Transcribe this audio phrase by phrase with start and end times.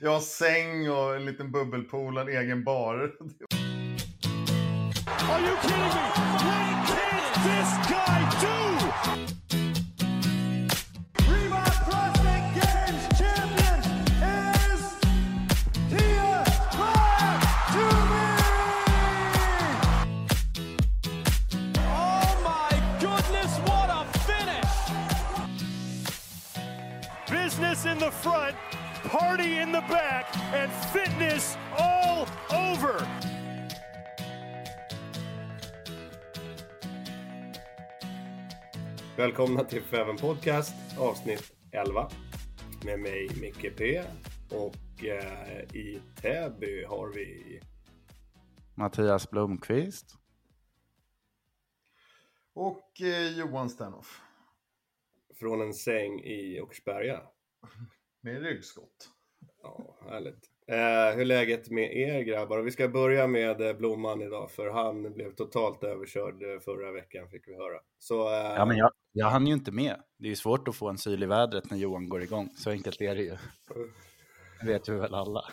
[0.00, 2.94] Jag har säng och en liten bubbelpool, och en egen bar.
[5.30, 5.84] Are you kidding me?
[6.44, 7.10] What can
[7.44, 8.56] this guy do?
[12.54, 13.04] Games!
[21.90, 22.34] Oh
[27.30, 28.56] Business in the front,
[29.04, 33.08] party in the back, and fitness all over.
[39.16, 42.08] Välkomna till Feven Podcast avsnitt 11
[42.84, 44.02] med mig Micke P
[44.50, 47.60] och eh, i Täby har vi
[48.74, 50.14] Mattias Blomqvist.
[52.54, 54.20] Och eh, Johan Sternoff.
[55.38, 57.22] från en säng i Åkersberga.
[58.20, 59.10] Med ryggskott.
[59.62, 60.50] Ja, härligt.
[60.66, 62.58] Eh, hur är läget med er grabbar?
[62.58, 66.92] Och vi ska börja med eh, Blomman idag för han blev totalt överkörd eh, förra
[66.92, 67.80] veckan fick vi höra.
[67.98, 69.96] Så, eh, Ja, men jag, jag hann ju inte med.
[70.18, 72.50] Det är ju svårt att få en syl i vädret när Johan går igång.
[72.56, 73.36] Så enkelt är det ju.
[74.60, 75.44] Det vet vi väl alla.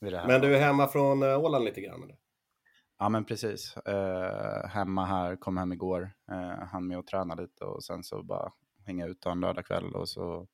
[0.00, 2.02] vid det här men du är hemma från eh, Åland lite grann?
[2.02, 2.16] Eller?
[2.98, 3.76] Ja, men precis.
[3.76, 6.10] Eh, hemma här, kom hem igår.
[6.30, 8.52] Eh, hann med att träna lite och sen så bara
[8.86, 10.46] hänga ut en lördag kväll och så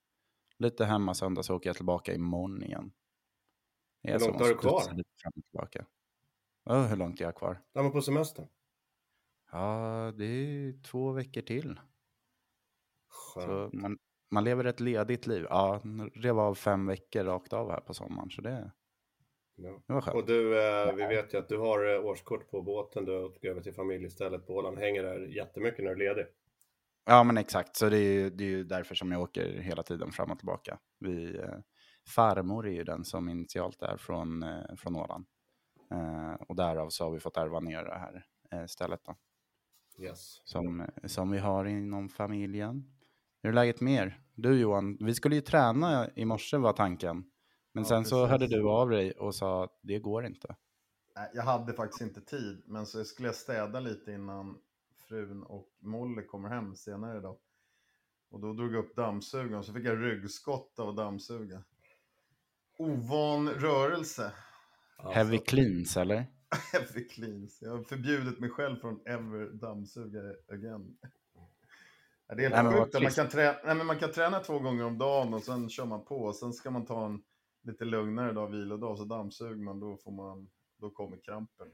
[0.58, 2.92] lite hemma söndag så åker jag tillbaka imorgon igen.
[4.02, 4.80] Det är Hur långt har du kvar?
[5.50, 5.86] tillbaka.
[6.64, 7.62] Oh, hur långt är jag kvar?
[7.74, 8.48] När man på semester?
[9.52, 11.80] Ja, det är två veckor till.
[13.34, 13.98] Så man,
[14.30, 15.46] man lever ett ledigt liv.
[15.50, 15.80] Ja,
[16.14, 18.30] rev av fem veckor rakt av här på sommaren.
[18.30, 18.72] Så det,
[19.54, 19.82] Ja.
[19.86, 20.16] det var skönt.
[20.16, 23.04] Och du, eh, vi vet ju att du har eh, årskort på båten.
[23.04, 24.78] Du åker över till familjestället på Åland.
[24.78, 26.26] Hänger där jättemycket när du är ledig.
[27.10, 27.76] Ja, men exakt.
[27.76, 30.38] Så det är, ju, det är ju därför som jag åker hela tiden fram och
[30.38, 30.78] tillbaka.
[31.00, 31.54] Vi, eh,
[32.08, 35.26] farmor är ju den som initialt är från, eh, från Åland.
[35.90, 39.16] Eh, och därav så har vi fått ärva ner det här eh, stället då.
[40.04, 40.40] Yes.
[40.44, 42.84] Som, som vi har inom familjen.
[43.42, 44.20] Hur är läget med er?
[44.34, 47.16] Du Johan, vi skulle ju träna i morse var tanken.
[47.72, 48.30] Men Ja, sen så precis.
[48.30, 50.56] hörde du av dig och sa att det går inte.
[51.34, 54.58] Jag hade faktiskt inte tid, men så skulle jag städa lite innan
[55.08, 57.36] frun och Molly kommer hem senare idag.
[58.30, 61.62] Och då drog jag upp dammsugaren, så fick jag ryggskott av att dammsuga.
[62.78, 64.32] Ovan rörelse.
[64.98, 66.26] Heavy cleans eller?
[66.72, 67.62] Heavy cleans.
[67.62, 70.98] Jag har förbjudit mig själv från ever dammsuga again.
[72.28, 73.02] Det är helt sjukt.
[73.02, 75.84] Man kan, träna, nej, men man kan träna två gånger om dagen och sen kör
[75.84, 76.16] man på.
[76.16, 77.22] Och sen ska man ta en
[77.62, 79.80] lite lugnare dag, vilodag, så dammsuger man.
[79.80, 81.66] Då, får man, då kommer krampen.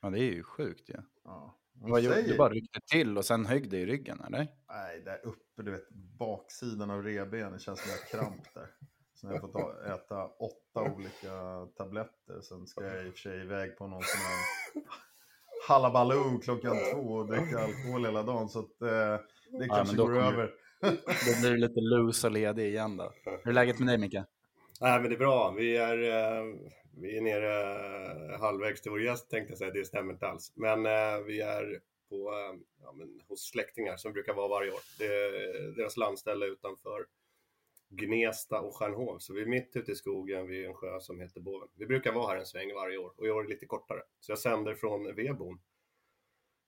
[0.00, 0.94] Ja, det är ju sjukt ju.
[0.94, 1.02] Ja.
[1.24, 1.58] Ja.
[1.74, 2.36] Vad gjorde du?
[2.36, 4.46] bara ryckte till och sen högg det i ryggen eller?
[4.68, 5.88] Nej, där uppe, du vet,
[6.18, 8.66] baksidan av revbenen känns som jag har kramp där.
[9.14, 12.40] Så jag har fått ta- äta åtta olika tabletter.
[12.42, 14.38] Sen ska jag i och för sig iväg på någon sån här
[15.68, 18.48] halabaloo klockan två och dricka alkohol hela dagen.
[18.48, 20.50] Så att eh, det men kanske går över.
[20.80, 23.12] Då blir du lite loose och ledig igen då.
[23.24, 24.14] Hur är läget med dig Micke?
[24.80, 25.50] Nej, men det är bra.
[25.50, 26.44] Vi är, eh,
[26.96, 29.70] vi är nere eh, halvvägs till vår gäst tänkte jag säga.
[29.70, 30.52] Det stämmer inte alls.
[30.56, 34.80] Men eh, vi är på, eh, ja, men hos släktingar som brukar vara varje år.
[34.98, 37.06] Det deras landställe utanför
[37.88, 39.18] Gnesta och Stjärnhov.
[39.18, 41.68] Så vi är mitt ute i skogen vid en sjö som heter Boven.
[41.74, 44.00] Vi brukar vara här en sväng varje år och i år är det lite kortare.
[44.20, 45.60] Så jag sänder från Vedbon.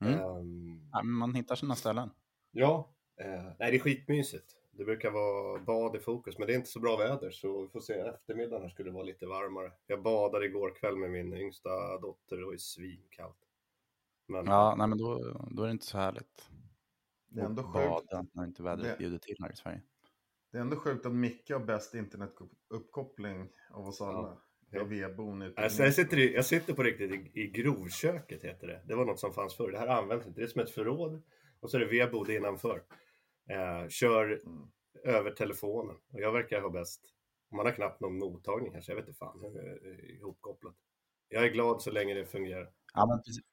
[0.05, 0.21] Mm.
[0.21, 2.11] Ehm, Ja, man hittar sina ställen.
[2.51, 4.56] ja, eh, nej det är skitmysigt.
[4.77, 7.69] Det brukar vara bad i fokus, men det är inte så bra väder så vi
[7.69, 7.93] får se.
[7.95, 9.73] Eftermiddagen här skulle det vara lite varmare.
[9.87, 13.37] Jag badade igår kväll med min yngsta dotter och det var ju svinkallt.
[14.29, 15.19] Men Ja, nej, men då,
[15.51, 16.49] då är det inte så härligt.
[17.29, 18.13] Det är ändå sjukt.
[18.33, 19.83] När inte vädret Det- bjuder till här i Sverige.
[20.53, 24.37] Det är ändå sjukt att Micke har bäst internetuppkoppling av oss alla.
[24.71, 24.81] Ja.
[24.81, 28.83] Är i Alltså, jag, sitter i, jag sitter på riktigt i, i grovköket heter det.
[28.87, 29.71] Det var något som fanns förr.
[29.71, 30.41] Det här används inte.
[30.41, 31.23] Det är som ett förråd
[31.61, 32.83] och så är det vedbod innanför.
[33.51, 34.69] Eh, kör Mm.
[35.05, 37.01] över telefonen och jag verkar ha bäst.
[37.53, 38.93] Man har knappt någon mottagning kanske.
[38.93, 40.75] Jag vet inte fan hur är ihopkopplat.
[41.29, 42.71] Jag är glad så länge det fungerar.
[42.95, 43.45] Ja, men precis.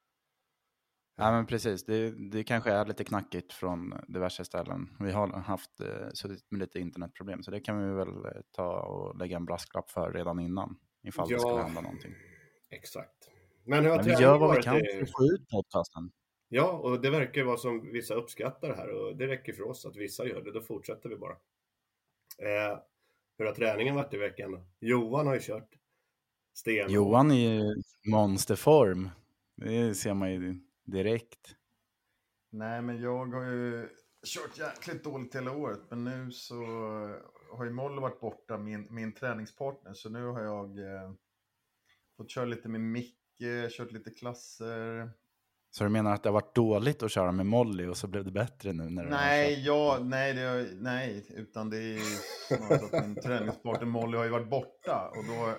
[1.15, 1.85] Ja, men precis.
[1.85, 4.97] Det, det kanske är lite knackigt från diverse ställen.
[4.99, 8.79] Vi har haft eh, suttit med lite internetproblem, så det kan vi väl eh, ta
[8.81, 12.13] och lägga en brasklapp för redan innan, ifall det skulle hända någonting.
[12.69, 13.29] Exakt.
[13.65, 16.11] Men hur har Men vi gör vad vi kan för att få ut podcasten.
[16.55, 19.63] Ja, och det verkar ju vara som vissa uppskattar det här och det räcker för
[19.63, 20.51] oss att vissa gör det.
[20.51, 21.33] Då fortsätter vi bara.
[22.37, 22.79] Eh,
[23.37, 24.65] hur har träningen varit i veckan?
[24.79, 25.75] Johan har ju kört
[26.53, 26.91] sten.
[26.91, 27.75] Johan är ju
[28.11, 29.09] monsterform.
[29.55, 31.55] Det ser man ju direkt.
[32.49, 33.89] Nej, men jag har ju
[34.25, 35.81] kört jäkligt dåligt hela året.
[35.89, 36.55] Men nu så
[37.51, 39.93] har ju Molly varit borta, min, min träningspartner.
[39.93, 41.11] Så nu har jag eh,
[42.17, 45.11] fått köra lite med Micke, kört lite klasser.
[45.75, 48.23] Så du menar att det har varit dåligt att köra med Molly och så blev
[48.25, 48.83] det bättre nu?
[48.89, 49.21] När du har kört?
[49.25, 51.99] Nej, ja, nej, det, har- nej, utan det är ju
[52.47, 55.09] snarare att min träningspartner Molly har ju varit borta.
[55.17, 55.53] Och då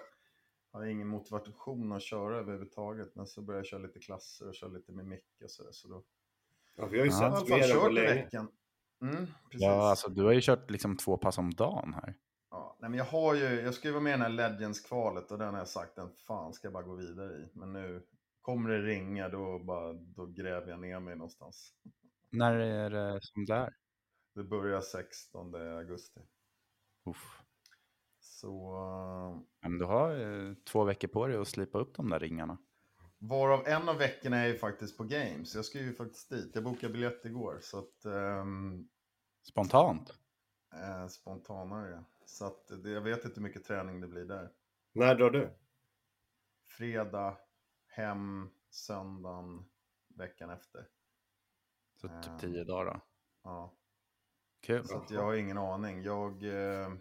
[0.73, 3.15] har jag ingen motivation att köra överhuvudtaget.
[3.15, 5.89] Men så börjar jag köra lite klasser och köra lite med Micke och så, så
[5.89, 6.03] då
[6.77, 7.23] Ja, vi har ju Ja.
[7.23, 8.49] Jag har i sett alla fall mer kört i veckan.
[9.03, 9.33] Mm, precis.
[9.67, 12.15] Ja, alltså du har ju kört liksom två pass om dagen här.
[12.51, 15.31] Ja, nej, men jag har ju, jag ska ju vara med i den här Legends-kvalet
[15.31, 17.49] och den har jag sagt, den fan ska jag bara gå vidare i.
[17.53, 18.03] Men nu
[18.45, 21.75] kommer det ringa, då, bara, då gräver jag ner mig någonstans.
[22.31, 23.75] När är det som det är?
[24.35, 26.21] Det börjar 16 augusti.
[27.07, 27.41] Uff.
[28.21, 30.11] Så, Men du har
[30.49, 32.59] eh, två veckor på dig att slipa upp de där ringarna.
[33.19, 35.55] varav en av veckorna är ju faktiskt på Games.
[35.55, 36.51] Jag ska ju faktiskt dit.
[36.55, 38.89] Jag bokade biljett igår, så att ehm,
[39.43, 40.11] Spontant.
[40.75, 42.05] eh, spontanare.
[42.27, 44.51] Så att det, jag vet inte hur mycket träning det blir där.
[44.93, 45.51] När drar du?
[46.69, 47.37] Fredag,
[47.95, 49.65] hem, söndagen,
[50.09, 50.89] veckan efter.
[51.95, 52.23] Så Ja.
[52.23, 53.01] typ tio dagar då.
[53.43, 53.77] Ja.
[54.61, 54.85] Kul.
[54.85, 56.03] Så att jag har ingen aning.
[56.03, 56.93] Jag eh,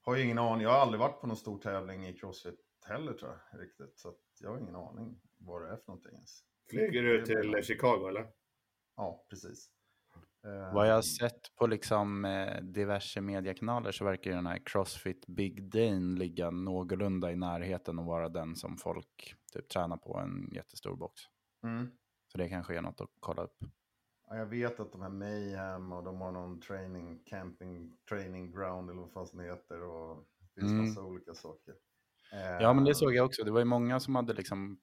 [0.00, 0.62] har ju ingen aning.
[0.62, 3.98] Jag har aldrig varit på någon stor tävling i Crossfit heller tror jag riktigt.
[3.98, 6.44] Så att jag har ingen aning vad det är för någonting ens.
[6.70, 8.32] Flyger du till Chicago eller?
[8.96, 9.70] Ja, precis.
[10.72, 15.26] Vad jag har sett på liksom eh, diverse mediekanaler så verkar ju den här Crossfit
[15.26, 20.48] Big Dane ligga någorlunda i närheten och vara den som folk typ tränar på en
[20.52, 21.20] jättestor box.
[21.64, 21.90] Mm.
[22.32, 23.56] Så det kanske är något att kolla upp.
[24.28, 28.90] Ja, jag vet att de här Mayhem och de har någon training, camping, training ground
[28.90, 29.82] eller vad fan det heter.
[29.82, 30.84] Och det finns Mm.
[30.84, 31.74] massa olika saker.
[32.60, 33.44] Ja, men det såg jag också.
[33.44, 34.80] Det var ju många som hade liksom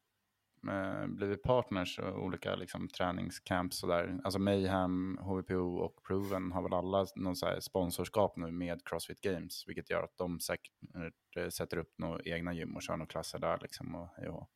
[0.69, 4.19] eh, blivit partners och olika liksom, träningscamps och där.
[4.23, 9.21] Alltså Mayhem, HVPO och Proven har väl alla någon så här sponsorskap nu med Crossfit
[9.21, 10.71] Games, vilket gör att de säkert
[11.37, 13.95] eh, sätter upp några egna gym och kör några klasser där liksom.
[13.95, 14.47] Och, ja.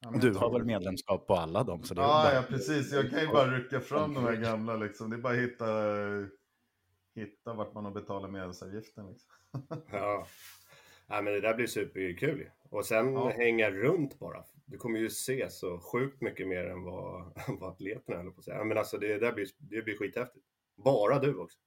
[0.00, 1.82] ja, men Du har väl medlemskap på alla dem?
[1.82, 2.34] Så det är Ja, bara...
[2.34, 2.92] ja, precis.
[2.92, 5.10] Jag kan ju bara rycka fram de här gamla liksom.
[5.10, 5.66] Det är bara att hitta,
[7.14, 9.06] hitta vart man har betalat medlemsavgiften.
[9.08, 9.30] Liksom.
[9.92, 10.26] Ja.
[11.06, 12.50] ja, men det där blir superkul.
[12.70, 13.28] Och sen Ja.
[13.36, 14.44] hänga runt bara.
[14.70, 18.44] Du kommer ju se så sjukt mycket mer än vad, vad atleterna höll på att
[18.44, 18.64] säga.
[18.64, 20.46] Men alltså det där blir, det blir skithäftigt.
[20.76, 21.58] Bara du också.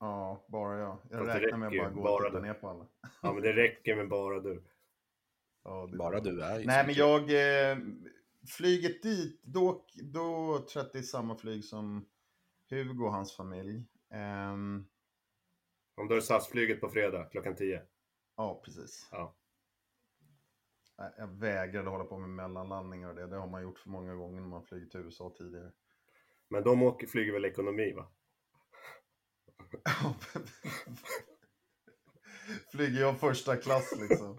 [0.00, 0.98] Ja, bara jag.
[1.10, 2.86] Jag Fast det räknar med att bara gå och bara titta ner på alla.
[3.22, 4.62] Ja, men det räcker med bara du.
[5.64, 7.22] Ja, Bara du är ju Nej, men jag...
[7.22, 7.78] Eh,
[8.48, 12.06] flyget dit, då, då tror jag att det är samma flyg som
[12.70, 13.84] Hugo och hans familj.
[14.10, 14.86] Ehm,
[15.96, 17.82] Om du har SAS-flyget på fredag klockan 10.
[18.36, 19.08] ja, precis.
[19.10, 19.34] Ja.
[21.18, 23.26] Jag vägrade hålla på med mellanlandningar och det.
[23.26, 25.70] Det har man gjort för många gånger när man flugit till USA tidigare.
[26.50, 28.06] Men de åker, flyger väl ekonomi va?
[32.70, 34.38] Flyger jag första klass liksom.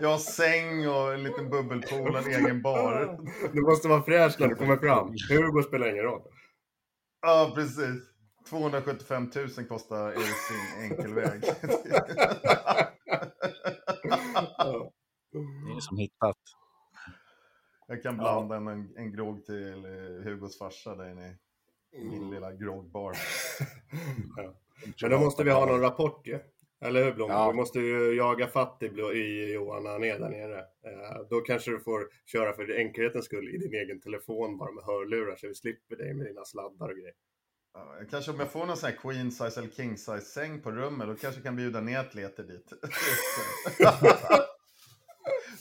[0.00, 3.18] jag har säng och en liten bubbelpool, en egen bar.
[3.52, 5.14] Du måste vara fräsch när du kommer fram.
[5.28, 6.22] Hugo spelar ingen roll.
[7.20, 8.17] Ja, precis.
[8.50, 11.42] 275 000 kostar sin enkelväg.
[14.58, 14.92] Ja.
[15.32, 16.36] Det är som hittat.
[17.86, 21.36] Jag kan blanda en, en grogg till eh, Hugos farsa där inne
[21.92, 23.16] i min lilla groggbar.
[24.36, 24.54] Ja.
[25.02, 26.38] Men då måste vi ha någon rapport ju.
[26.80, 27.30] Eller hur Blom?
[27.30, 27.50] Ja.
[27.50, 28.86] Vi måste ju jaga fatt i,
[29.18, 30.58] i Johan när han är där nere.
[30.58, 34.84] Eh, då kanske du får köra för enkelhetens skull i din egen telefon bara med
[34.84, 37.14] hörlurar så vi slipper dig med dina sladdar och grejer.
[37.74, 40.70] Ja, kanske om jag får någon sån här queen size eller king size säng på
[40.70, 42.72] rummet, då kanske jag kan bjuda ner atleter dit.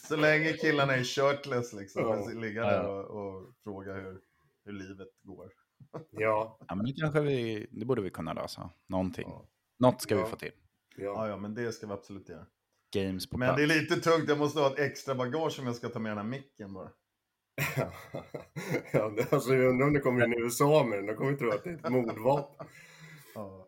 [0.07, 2.07] Så länge killarna är shirtless liksom, Ja.
[2.17, 3.05] och ligga där och,
[3.37, 4.19] och fråga hur,
[4.65, 5.51] hur livet går.
[6.11, 8.69] Ja, Ja, men det kanske vi, det borde vi kunna lösa.
[8.87, 9.27] Någonting.
[9.29, 9.47] Ja.
[9.79, 10.23] Något ska Ja.
[10.23, 10.51] vi få till.
[10.97, 11.27] Ja, ja.
[11.27, 12.45] ja, men det ska vi absolut göra.
[12.93, 13.57] Games på Men plats.
[13.57, 16.09] det är lite tungt, jag måste ha ett extra bagage om jag ska ta med
[16.11, 16.91] den här micken bara.
[18.91, 21.05] ja alltså, jag undrar om det kommer in i USA med den.
[21.05, 22.67] De kommer tro att det är ett mordvapen.
[23.35, 23.67] Ja,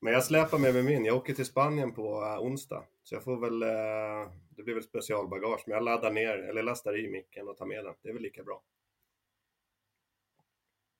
[0.00, 1.04] Men jag släpar med mig min.
[1.04, 2.84] Jag åker till Spanien på uh, onsdag.
[3.02, 5.64] Så jag får väl, eh, det blir väl specialbagage.
[5.66, 7.94] Men jag laddar ner, eller lastar i micken och tar med den.
[8.02, 8.62] Det är väl lika bra.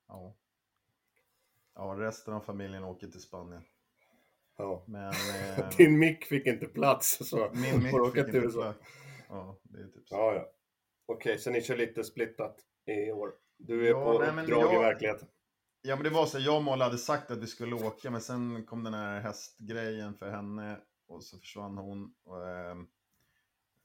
[0.08, 0.34] ja.
[1.74, 3.62] ja, resten av familjen åker till Spanien.
[4.56, 4.82] Ja.
[4.86, 5.08] Men
[5.58, 8.74] eh, Din mick fick inte plats så min mick får åka till USA.
[9.28, 10.14] Ja, det är typ så.
[10.14, 10.52] Ja, ja.
[11.12, 13.32] Okej, så ni kör lite splittat i år.
[13.56, 15.28] Du är Ja, på nej, men uppdrag i jag- verkligheten.
[15.82, 16.38] Ja, men det var så.
[16.38, 20.14] Jag och Molly hade sagt att vi skulle åka, men sen kom den här hästgrejen
[20.14, 22.14] för henne och så försvann hon.
[22.24, 22.86] Och, ehm,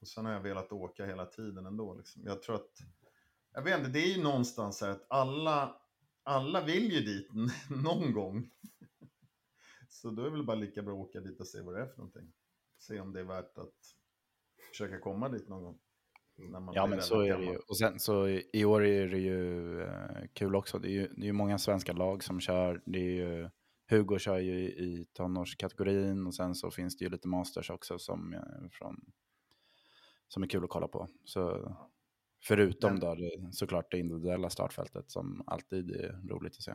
[0.00, 1.94] och sen har jag velat åka hela tiden ändå.
[1.94, 2.22] Liksom.
[2.26, 2.70] Jag tror att,
[3.52, 5.76] jag vet inte, det är ju någonstans så att alla,
[6.22, 7.28] alla vill ju dit
[7.84, 8.50] någon gång.
[9.88, 11.80] Så då är det väl bara lika bra att åka dit och se vad det
[11.82, 12.32] är för någonting.
[12.78, 13.74] Se om det är värt att
[14.70, 15.78] försöka komma dit någon gång.
[16.74, 17.56] Ja, men så är det ju.
[17.56, 20.78] Och sen så i år är det ju eh, kul också.
[20.78, 22.82] Det är ju, det är ju många svenska lag som kör.
[22.86, 23.50] Det är ju,
[23.90, 27.98] Hugo kör ju i, i tonårskategorin och sen så finns det ju lite masters också
[27.98, 29.00] som, eh, från,
[30.28, 31.08] som är kul att kolla på.
[31.24, 31.72] Så,
[32.42, 36.74] förutom Men- då det, såklart det individuella startfältet som alltid är roligt att se.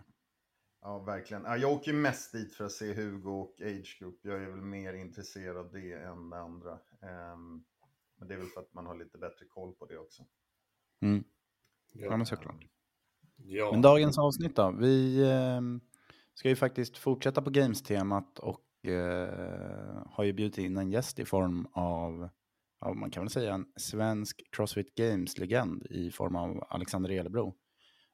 [0.82, 1.44] Ja, verkligen.
[1.44, 4.20] Ja, jag åker mest dit för att se Hugo och Age Group.
[4.22, 6.80] Jag är väl mer intresserad av det än det andra.
[7.01, 7.63] Ehm,
[8.19, 10.25] men det är väl för att man har lite bättre koll på det också.
[11.01, 11.23] Mm.
[11.93, 12.05] Ja.
[12.05, 12.65] Ja, men såklart.
[13.35, 13.71] Ja.
[13.71, 14.71] Men dagens avsnitt då?
[14.71, 15.61] Vi eh,
[16.33, 21.25] ska ju faktiskt fortsätta på Games-temat och eh, har ju bjudit in en gäst i
[21.25, 22.29] form av,
[22.81, 27.55] ja, man kan väl säga en svensk Crossfit Games-legend i form av Alexander Elebro.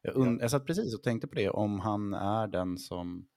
[0.02, 3.28] Jag, und- jag satt precis och tänkte på det, om han är den som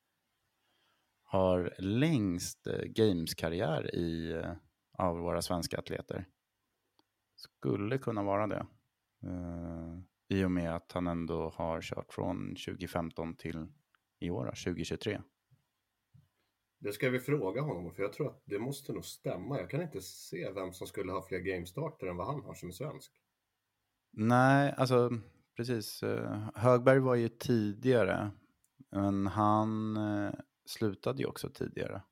[1.23, 4.53] har längst eh, Games-karriär i, eh,
[4.99, 6.27] av våra svenska atleter.
[7.39, 8.67] Skulle kunna vara det.
[9.23, 13.67] Eh, I och med att han ändå har kört från 2015 till
[14.19, 15.21] i år, då, 2023.
[16.79, 19.59] Det ska vi fråga honom om, för jag tror att det måste nog stämma.
[19.59, 22.69] Jag kan inte se vem som skulle ha fler gamestarter än vad han har som
[22.69, 23.13] är svensk.
[24.11, 25.11] Nej, alltså
[25.57, 26.03] precis.
[26.03, 28.31] eh, Högberg var ju tidigare,
[28.91, 30.33] men han eh,
[30.67, 32.03] slutade ju också tidigare.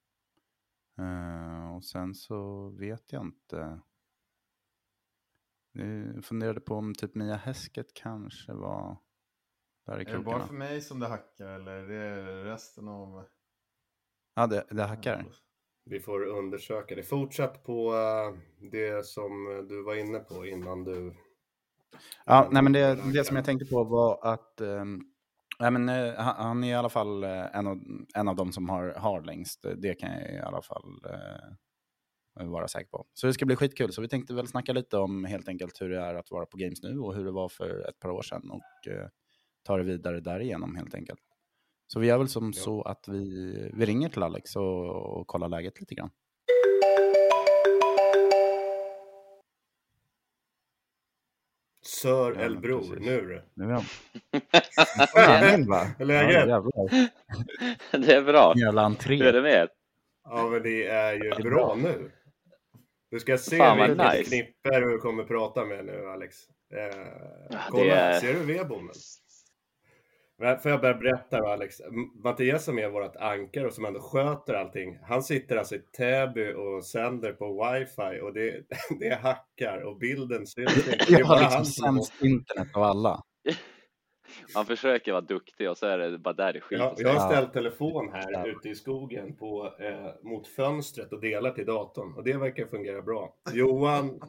[1.77, 3.81] Och sen så vet jag inte.
[5.79, 8.99] Jag funderade på om typ Mia Häsket kanske var
[9.87, 10.47] där i Är det bara krokarna.
[10.47, 13.25] för mig som det hackar eller är det resten av...
[14.35, 15.25] Ja, det, det hackar.
[15.85, 17.03] Vi får undersöka det.
[17.03, 18.39] Fortsätt på eh,
[18.71, 21.15] det som du var inne på innan du...
[22.25, 25.01] Ja, nej, men det, det som jag tänkte på var att ehm,
[25.59, 27.81] nej, men, eh, han, är i alla fall eh, en av,
[28.15, 29.67] en av de som har, har längst.
[29.77, 31.01] Det kan jag i alla fall
[32.41, 33.07] eh, vara säker på.
[33.15, 33.93] Så det ska bli skitkul.
[33.93, 36.57] Så vi tänkte väl snacka lite om helt enkelt hur det är att vara på
[36.57, 39.09] Games nu och hur det var för ett par år sedan och eh,
[39.63, 41.21] ta det vidare därigenom helt enkelt.
[41.87, 42.63] Så vi gör väl som Ja.
[42.63, 46.11] så att vi, vi ringer till Alex och, och kollar läget lite grann.
[51.83, 52.99] Sör Ja, El men Bror, precis.
[53.07, 53.43] nu du.
[53.55, 53.85] Nu är han.
[55.99, 56.49] Hur är läget?
[57.93, 58.53] Det är bra.
[58.57, 59.17] Jävla entré.
[59.17, 59.69] Hur är det med er?
[60.25, 61.75] Ja, men det är ju är bra, bra.
[61.75, 62.11] nu.
[63.11, 64.25] Du ska se Fan, vilket nice.
[64.25, 66.37] knippe du kommer prata med nu, Alex.
[66.75, 66.99] Eh,
[67.51, 68.95] Ja, kolla, det är- ser du vedbommen?
[70.39, 71.77] Men Får jag börja berätta då, Alex?
[72.25, 74.99] Mattias som är vårt ankare och som ändå sköter allting.
[75.03, 78.63] Han sitter alltså i Täby och sänder på wifi och det,
[79.01, 80.91] det hackar och bilden syns inte.
[80.91, 83.23] Det är Jag bara har liksom sämst internet av alla.
[84.55, 87.31] Man försöker vara duktig och så är det bara där det skiter Jag, jag har
[87.33, 88.47] ställt telefon här Ja.
[88.47, 93.03] ute i skogen på, eh, mot fönstret och delar till datorn och det verkar fungera
[93.03, 93.35] bra.
[93.53, 94.21] Johan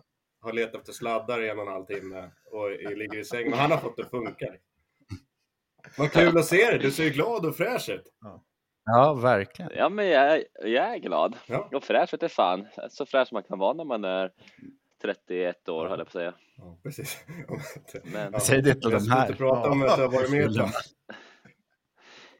[0.41, 3.59] har letat efter sladdar i en och en halv timme och ligger i säng, men
[3.59, 4.45] han har fått det att funka.
[5.97, 8.13] Vad kul att se dig, du ser ju glad och fräsch ut.
[8.85, 9.71] Ja, verkligen.
[9.75, 11.35] Ja, men jag, är- jag är glad.
[11.47, 11.69] Ja.
[11.73, 12.67] Och fräsch vet jag fan.
[12.89, 14.31] Så fräsch man kan vara när man är
[15.01, 15.89] 31 år, Ja.
[15.89, 16.33] höll jag på att säga.
[16.57, 17.25] Ja, precis.
[18.03, 19.25] Men- Ja, Säg det till jag de ska här.
[19.27, 20.69] inte prata om att du har varit med tag.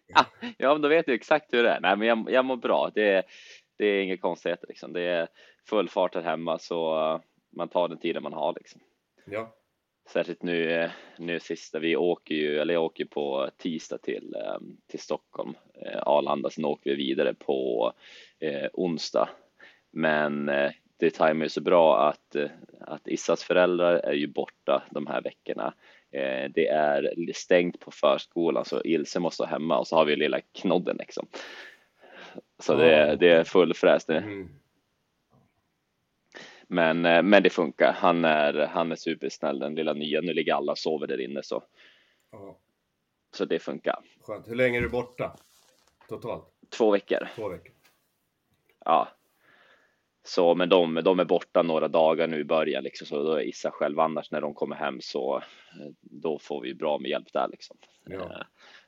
[0.58, 1.80] ja, men då vet du exakt hur det är.
[1.80, 2.92] Nej, men jag, jag mår bra.
[2.96, 3.24] Det, är-
[3.78, 4.94] det är inga konstigheter liksom.
[4.94, 5.28] Det är
[5.70, 7.22] full fart här hemma så
[7.56, 8.82] man tar den tiden man har liksom.
[9.26, 9.54] Ja,
[10.10, 14.58] Särskilt nu, nu sista, vi åker ju, eller jag åker på tisdag till, eh,
[14.92, 15.54] till Stockholm,
[15.86, 17.94] eh, Arlanda, sen åker vi vidare på
[18.40, 19.30] eh, onsdag.
[19.92, 22.50] Men eh, det tajmar ju så bra att, eh,
[22.80, 25.74] att Issas föräldrar är ju borta de här veckorna.
[26.12, 30.16] Eh, det är stängt på förskolan så Ilse måste vara hemma och så har vi
[30.16, 31.28] lilla knodden liksom.
[32.60, 34.18] Så det, det är full fräs nu.
[34.18, 34.50] mm.
[36.70, 37.94] Men, eh, men det funkar.
[37.94, 40.22] Han är, han är supersnäll den lilla nya.
[40.22, 41.64] Nu ligger alla och sover där inne så,
[43.32, 44.00] så det funkar.
[44.22, 44.48] skönt.
[44.48, 45.36] Hur länge är du borta?
[46.10, 46.46] Totalt?
[46.70, 47.28] Två veckor.
[47.36, 47.74] Två veckor?
[48.86, 49.17] Ja.
[50.28, 53.42] Så men de, de är borta några dagar nu i början liksom, så då är
[53.42, 57.34] Issa själv annars när de kommer hem så eh, då får vi bra med hjälp
[57.34, 57.78] där liksom.
[58.06, 58.16] Ja.
[58.20, 58.46] Eh,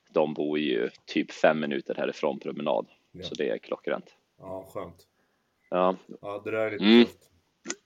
[0.10, 3.24] De bor ju typ fem minuter härifrån promenad, Ja.
[3.24, 4.15] så det är klockrent.
[4.39, 5.08] Ja, skönt.
[5.69, 7.05] Ja, Ja, det där är lite Mm.
[7.05, 7.28] tufft.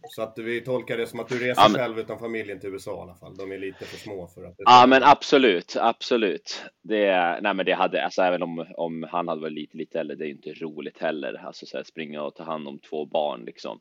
[0.10, 2.70] Så att vi tolkar det som att du reser Ja, men- själv utan familjen till
[2.70, 3.36] USA i alla fall.
[3.38, 4.56] De är lite för små för att...
[4.58, 6.64] Ja men absolut, absolut.
[6.82, 10.16] Det, nej men det hade, alltså även om, om han hade varit lite, lite äldre,
[10.16, 11.46] det är ju inte roligt heller.
[11.46, 13.80] Alltså så här, springa och ta hand om två barn liksom.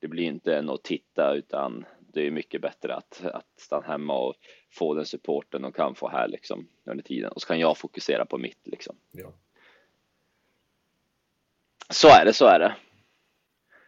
[0.00, 4.18] Det blir inte en att titta utan det är mycket bättre att, att stanna hemma
[4.18, 4.34] och
[4.72, 7.32] få den supporten de kan få här liksom under tiden.
[7.32, 8.96] Och så kan jag fokusera på mitt liksom.
[9.12, 9.32] Ja.
[11.90, 12.74] Så är det, så är det.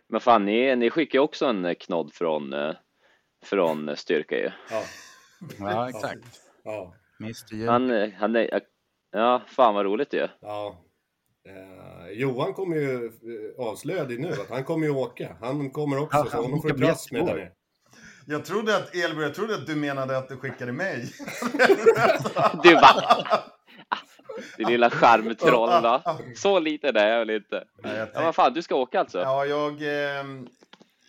[0.08, 2.74] Men fan, ni, ni skickar ju också en knodd från, eh,
[3.44, 4.50] från styrka ju.
[4.70, 4.82] Ja.
[5.58, 6.40] Ja, exakt.
[6.64, 6.94] Ja.
[7.66, 8.60] Han, eh, han är,
[9.12, 10.28] ja, fan vad roligt ju.
[10.40, 10.82] ja.
[11.48, 15.36] Eh, Johan kommer ju, eh, avslöjade ju nu att han kommer ju åka.
[15.40, 17.52] Han kommer också, Ja, så honom får du han dras med där.
[18.26, 21.12] Jag trodde att, Elbjörn, jag trodde att du menade att du skickade mig.
[22.62, 23.42] Du bara,
[24.56, 26.02] det lilla charmtroll då.
[26.36, 27.64] Så liten är jag väl inte.
[27.82, 29.18] Nej, jag Ja, vad fan, du ska åka alltså?
[29.18, 30.48] Ja, jag, ehm,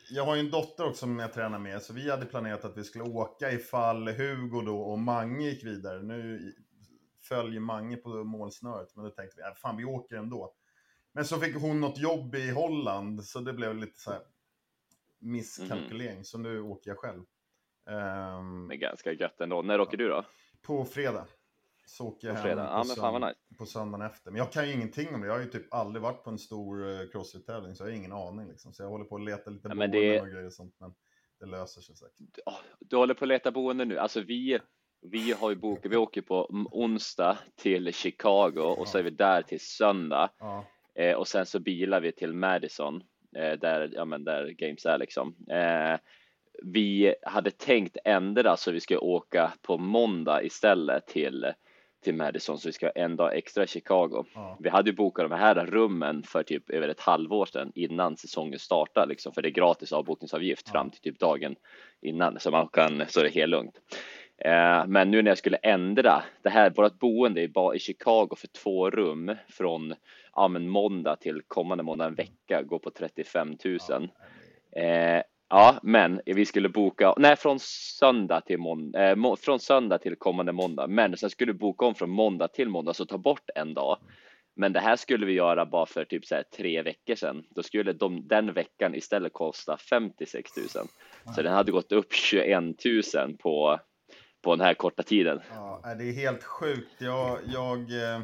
[0.10, 2.78] jag har ju en dotter också som jag tränar med, så vi hade planerat att
[2.78, 6.02] vi skulle åka ifall Hugo då och Mange gick vidare.
[6.02, 6.54] Nu
[7.30, 10.54] följer Mange på målsnöret, men då tänkte vi, äh, fan vi åker ändå.
[11.14, 14.22] Men så fick hon något jobb i Holland, så det blev lite så här
[15.20, 17.24] misskalkylering, så nu åker jag själv.
[17.90, 19.62] Ehm, Det är ganska gött ändå.
[19.62, 20.24] När åker du då?
[20.62, 21.26] på fredag.
[21.90, 22.64] Så åker jag På hem fredag?
[22.64, 23.40] Ja, sönd- nice.
[23.58, 24.32] på söndagen efter.
[24.32, 25.28] Men jag kan ju ingenting om det.
[25.28, 28.14] Jag har ju typ aldrig varit på en stor eh, crossfit-tävling, så jag har ingen
[28.14, 28.48] aning.
[28.48, 28.74] Liksom.
[28.74, 30.76] Så jag håller på att leta lite Ja, boenden det- och grejer och sånt.
[30.80, 30.94] Men
[31.40, 32.40] det löser sig säkert.
[32.46, 33.98] Åh, Du håller på att leta boende nu.
[34.00, 34.60] Alltså vi,
[35.02, 39.42] vi har ju bokat, vi åker på onsdag till Chicago och så är vi där
[39.42, 40.30] till söndag.
[40.40, 40.66] Ja,
[41.00, 43.04] Eh, och sen så bilar vi till Madison,
[43.36, 45.36] eh, där, ja, men där games är liksom.
[45.50, 46.00] Eh,
[46.64, 51.54] vi hade tänkt ändra så vi ska åka på måndag istället till,
[52.08, 54.26] till Madison så vi ska ha en dag extra i Chicago.
[54.34, 54.58] ja.
[54.60, 58.60] Vi hade ju bokat de här rummen för typ över ett halvår sedan innan säsongen
[58.60, 61.56] startar liksom för det är gratis avbokningsavgift fram till typ dagen
[62.02, 63.76] innan så man kan så är det helt lugnt.
[64.38, 68.36] Eh, men nu när jag skulle ändra det här, vårt boende är bara i Chicago
[68.38, 69.94] för två rum från
[70.36, 73.58] ja, måndag till kommande måndag en vecka går på 35
[73.90, 74.10] 000.
[74.72, 77.60] Eh, ja, men vi skulle boka, nej från
[78.00, 81.86] söndag till måndag, eh, må, från söndag till kommande måndag, men sen skulle vi boka
[81.86, 83.98] om från måndag till måndag, så ta bort en dag.
[84.56, 87.44] Men det här skulle vi göra bara för typ så här tre veckor sedan.
[87.50, 90.68] Då skulle de, den veckan istället kosta 56 000.
[91.36, 92.64] Så den hade gått upp 21
[93.16, 93.80] 000 på,
[94.42, 95.42] på den här korta tiden.
[95.50, 96.96] Ja, det är helt sjukt.
[96.98, 98.22] Jag, jag, eh,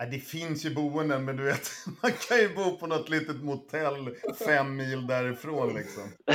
[0.00, 1.70] nej, det finns ju boenden, men du vet,
[2.02, 4.14] man kan ju bo på något litet motell
[4.46, 6.02] fem mil därifrån liksom.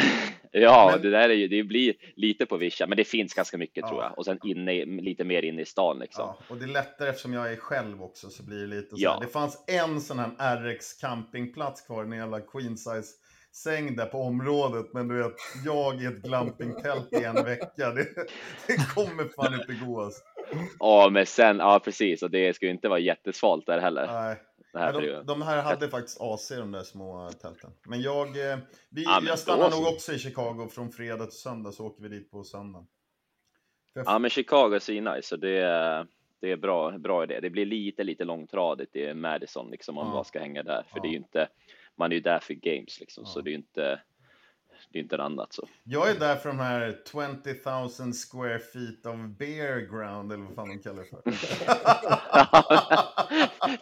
[0.57, 3.57] Ja, Men- det där är ju, det blir lite på vischan, men det finns ganska
[3.57, 3.87] mycket Ja.
[3.87, 4.17] tror jag.
[4.17, 6.23] Och sen inne, lite mer inne i stan liksom.
[6.27, 8.95] Ja, och det är lättare eftersom jag är själv också, så blir det lite så
[8.97, 9.17] Ja.
[9.21, 13.13] Det fanns en sån här RX campingplats kvar, en jävla queen size
[13.51, 15.33] säng där på området, men du vet,
[15.65, 18.07] jag i ett glampingtält i en vecka, det,
[18.67, 20.21] det kommer fan inte gå alltså.
[20.79, 24.07] Ja, men sen, ja precis, och det ska ju inte vara jättesvalt där heller.
[24.07, 24.37] Nej.
[24.73, 27.71] Här de, de här hade faktiskt AC, de där små tälten.
[27.87, 28.57] Men jag, eh,
[28.89, 29.93] vi, Ja, men jag stannar nog så.
[29.93, 32.85] också i Chicago från fredag till söndag, så åker vi dit på söndag.
[34.05, 36.07] Ja, men Chicago är så nice, så det är,
[36.41, 37.39] det är bra, bra idé.
[37.39, 40.13] Det blir lite, lite långtradigt i Madison liksom om Ja.
[40.13, 41.01] man ska hänga där, för Ja.
[41.01, 41.47] det är ju inte,
[41.97, 44.01] man är ju där för games liksom, så det är ju inte,
[44.91, 45.67] det är inte annat så.
[45.83, 50.55] Jag är där för de här 20 000 square feet of bear ground, eller vad
[50.55, 51.21] fan de kallar det för.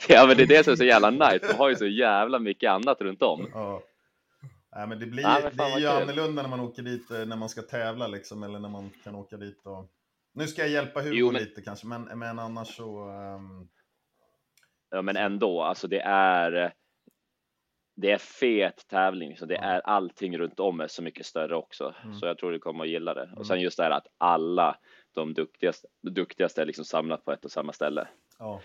[0.13, 1.47] ja, men det är det som är så jävla nice.
[1.47, 3.49] De har ju så jävla mycket annat runt om.
[3.53, 3.81] Ja.
[4.75, 6.01] Nej, men det blir Ja, men det är ju kul.
[6.01, 9.15] annorlunda när man åker dit eh, när man ska tävla liksom, eller när man kan
[9.15, 9.89] åka dit och...
[10.35, 13.09] Nu ska jag hjälpa Hugo Jo, men- lite kanske, men, men annars så...
[13.09, 13.67] ehm,
[14.91, 16.73] ja, men ändå, alltså det är.
[17.95, 21.95] Det är fet tävling, så det är allting runt om är så mycket större också,
[22.03, 22.15] Mm.
[22.15, 23.29] så jag tror du kommer att gilla det.
[23.37, 24.77] Och sen just det här att alla
[25.11, 28.07] de duktigaste, duktigaste är liksom samlat på ett och samma ställe.
[28.39, 28.61] Ja,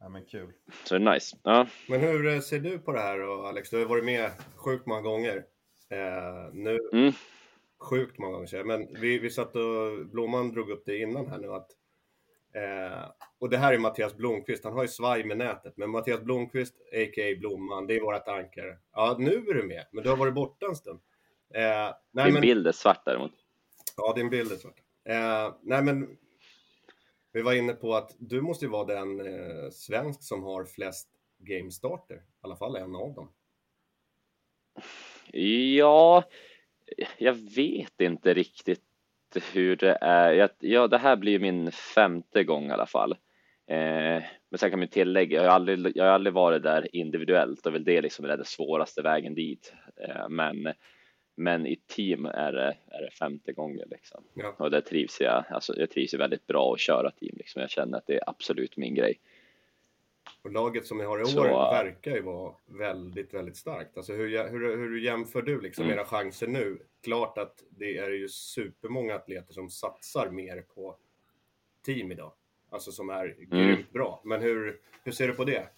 [0.00, 0.52] ja men kul.
[0.84, 1.36] Så det är nice.
[1.42, 3.70] Ja, Men hur eh, ser du på det här då, Alex?
[3.70, 5.36] Du har varit med sjukt många gånger.
[5.90, 7.12] Eh, nu, Mm.
[7.90, 8.64] sjukt många gånger.
[8.64, 11.68] Men vi, vi satt och, Blomman drog upp det innan här nu att
[12.52, 16.20] eh, och det här är Mattias Blomqvist, han har ju svaj med nätet, men Mattias
[16.20, 17.36] Blomqvist, a.k.a.
[17.38, 18.78] Blomman, det är vårt ankare.
[18.92, 21.00] Ja, nu är du med, men du har varit borta en stund.
[21.54, 23.32] Eh, nej, din men, bild är svart däremot.
[23.96, 24.82] Ja, din bild är svart.
[25.04, 26.16] Eh, nej, men
[27.32, 31.08] vi var inne på att du måste ju vara den eh, svensk som har flest
[31.38, 33.32] game starter, i alla fall en av dem.
[35.32, 36.24] Ja,
[37.18, 38.91] jag vet inte riktigt
[39.40, 40.50] hur det är.
[40.58, 43.12] Ja, det här blir min femte gång i alla fall.
[43.66, 47.66] Eh, men sen kan man tillägga, jag har aldrig, jag har aldrig varit där individuellt
[47.66, 49.74] och väl det liksom är den svåraste vägen dit.
[49.96, 50.72] Eh, men,
[51.36, 54.24] men i team är det, är det femte gången liksom.
[54.34, 54.54] Ja.
[54.58, 57.60] Och där trivs jag, alltså jag trivs väldigt bra att köra team liksom.
[57.60, 59.18] Jag känner att det är absolut min grej.
[60.42, 63.96] Och laget som ni har i år Så- verkar ju vara väldigt, väldigt starkt.
[63.96, 65.98] Alltså hur, hur, hur jämför du liksom Mm.
[65.98, 66.78] era chanser nu?
[67.04, 70.96] Klart att det är ju supermånga atleter som satsar mer på
[71.84, 72.32] team idag.
[72.70, 73.48] Alltså som är Mm.
[73.66, 74.20] grymt bra.
[74.24, 75.68] Men hur, hur ser du på det?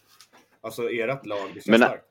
[0.60, 2.04] Alltså ert lag, det känns Men- starkt.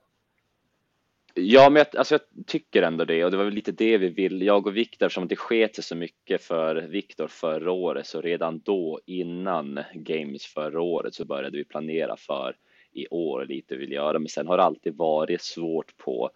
[1.36, 4.10] Ja, men jag, alltså jag tycker ändå det och det var väl lite det vi
[4.10, 4.42] vill.
[4.42, 8.60] Jag och Viktor, som det sket sig så mycket för Viktor förra året, så redan
[8.60, 12.56] då innan Games förra året så började vi planera för
[12.92, 14.20] i år lite vill göra.
[14.20, 16.30] Men sen har det alltid varit svårt på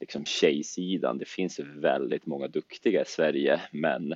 [0.00, 1.18] liksom tjejsidan.
[1.18, 4.14] Det finns väldigt många duktiga i Sverige, men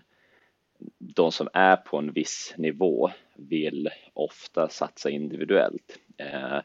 [0.98, 5.98] de som är på en viss nivå vill ofta satsa individuellt.
[6.16, 6.58] Eh,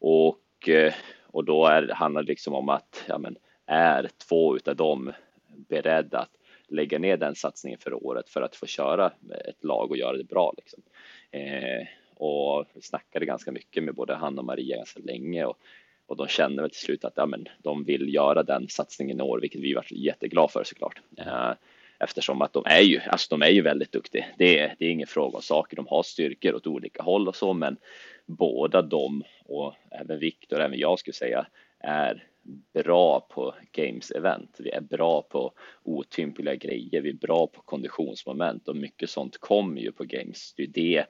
[0.00, 0.94] och, eh,
[1.34, 5.12] och då är, handlar det liksom om att ja, men, är två utav dem
[5.46, 6.30] beredda att
[6.68, 9.12] lägga ner den satsningen för året för att få köra
[9.48, 10.54] ett lag och göra det bra.
[10.56, 10.82] Liksom.
[11.30, 15.58] Eh, och vi snackade ganska mycket med både han och Maria ganska länge och,
[16.06, 19.22] och de kände väl till slut att ja, men, de vill göra den satsningen i
[19.22, 21.00] år, vilket vi var jätteglada för såklart.
[21.16, 21.52] Eh,
[21.98, 24.24] eftersom att de är ju, alltså de är ju väldigt duktiga.
[24.38, 25.76] Det är, det är ingen fråga om saker.
[25.76, 27.76] De har styrkor åt olika håll och så, men
[28.26, 31.46] båda de och även Viktor, även jag skulle säga,
[31.80, 32.28] är
[32.72, 34.56] bra på games event.
[34.58, 37.00] Vi är bra på otympliga grejer.
[37.00, 40.54] Vi är bra på konditionsmoment och mycket sånt kommer ju på games.
[40.56, 41.04] Det är det,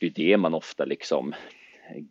[0.00, 1.34] det, är det man ofta liksom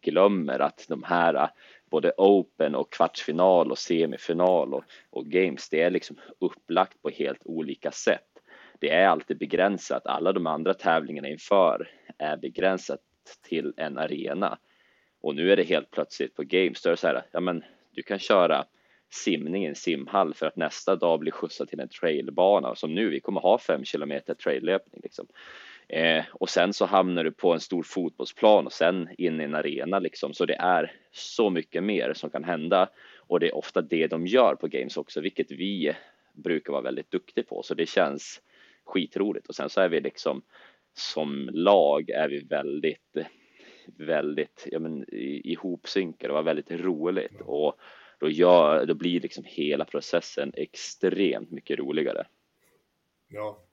[0.01, 1.49] glömmer att de här
[1.89, 7.41] både open och kvartsfinal och semifinal och, och games, det är liksom upplagt på helt
[7.45, 8.27] olika sätt.
[8.79, 10.07] Det är alltid begränsat.
[10.07, 12.99] Alla de andra tävlingarna inför är begränsat
[13.35, 14.57] till en arena
[15.21, 17.63] och nu är det helt plötsligt på games då är det så här, ja men
[17.91, 18.65] du kan köra
[19.09, 23.09] simning i en simhall för att nästa dag bli skjutsad till en trailbana som nu,
[23.09, 25.27] vi kommer ha fem kilometer traillöpning liksom.
[25.89, 29.55] Eh, och sen så hamnar du på en stor fotbollsplan och sen in i en
[29.55, 30.33] arena liksom.
[30.33, 34.27] Så det är så mycket mer som kan hända och det är ofta det de
[34.27, 35.95] gör på games också, vilket vi
[36.33, 37.63] brukar vara väldigt duktiga på.
[37.63, 38.41] Så det känns
[38.85, 40.41] skitroligt och sen så är vi liksom
[40.97, 43.17] som lag är vi väldigt,
[43.85, 47.75] väldigt ja, men, ihopsynkade och var väldigt roligt och
[48.19, 52.27] då, gör, då blir liksom hela processen extremt mycket roligare.
[53.27, 53.63] Ja.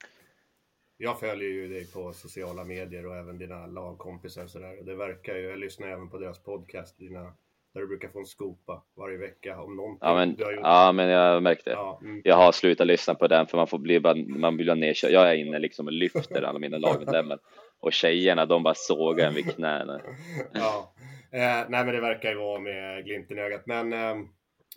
[0.97, 4.83] Jag följer ju dig på sociala medier och även dina lagkompisar och sådär.
[4.83, 7.33] Det verkar ju, jag lyssnar även på deras podcast, dina,
[7.75, 10.61] där du brukar få en skopa varje vecka om någonting Ja men, du har gjort.
[10.63, 11.73] ja, men jag märkte det.
[11.73, 12.21] Ja, mm.
[12.23, 15.11] Jag har slutat lyssna på den för man får bli bara, man blir nedkörd.
[15.11, 17.39] Jag är inne liksom och lyfter alla mina lagmedlemmar
[17.79, 20.01] och tjejerna de bara sågar en vid knäna.
[20.53, 20.93] ja.
[21.31, 23.65] Eh, nej men det verkar ju vara med glimten i ögat.
[23.65, 24.27] Men ehm,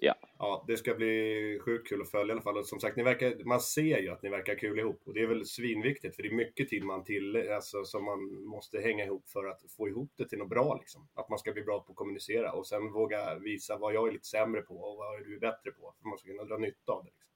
[0.00, 0.14] Ja.
[0.38, 2.56] ja, det ska bli sjukt kul att följa i alla fall.
[2.56, 5.02] Och som sagt, ni verkar, man ser ju att ni verkar kul ihop.
[5.04, 8.44] Och det är väl svinviktigt, för det är mycket tid man till, alltså, som man
[8.44, 10.76] måste hänga ihop för att få ihop det till något bra.
[10.80, 11.08] Liksom.
[11.14, 14.12] Att man ska bli bra på att kommunicera och sen våga visa vad jag är
[14.12, 15.94] lite sämre på och vad är du bättre på.
[16.02, 17.10] För man ska kunna dra nytta av det.
[17.10, 17.28] Liksom.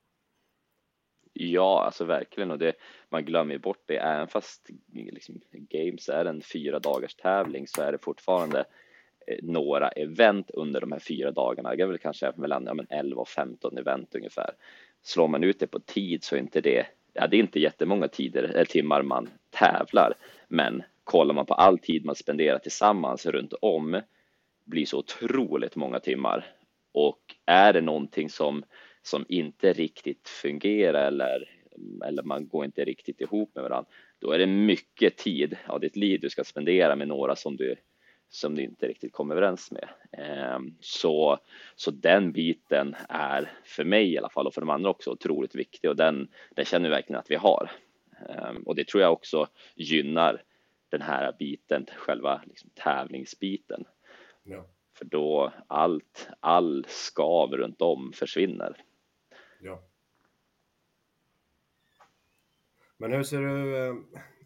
[1.32, 2.74] Ja, alltså verkligen och det,
[3.08, 3.96] man glömmer bort det.
[3.96, 8.64] Även fast liksom, Games är en fyra dagars tävling så är det fortfarande
[9.26, 11.76] Eh, några event under de här fyra dagarna.
[11.76, 14.50] Det är väl kanske mellan ja, men 11 och 15 event ungefär.
[15.02, 18.08] Slår man ut det på tid så är inte det, ja, det är inte jättemånga
[18.08, 20.14] tider, eller timmar man tävlar.
[20.48, 24.00] Men kollar man på all tid man spenderar tillsammans runt om
[24.64, 26.46] blir så otroligt många timmar.
[26.92, 28.64] Och är det någonting som,
[29.02, 31.50] som inte riktigt fungerar eller,
[32.04, 35.96] eller man går inte riktigt ihop med varandra, då är det mycket tid av ditt
[35.96, 37.76] liv du ska spendera med några som du
[38.32, 39.88] som du inte riktigt kommer överens med.
[40.12, 41.38] Ehm, så,
[41.74, 45.54] så den biten är för mig i alla fall och för de andra också otroligt
[45.54, 47.70] viktig och den, den känner vi verkligen att vi har.
[48.28, 50.42] Ehm, och det tror jag också gynnar
[50.88, 53.84] den här biten, själva liksom tävlingsbiten.
[54.42, 54.66] Ja.
[54.94, 58.76] För då allt, all skav runt om försvinner.
[59.60, 59.82] Ja.
[62.96, 63.94] Men hur ser du, eh,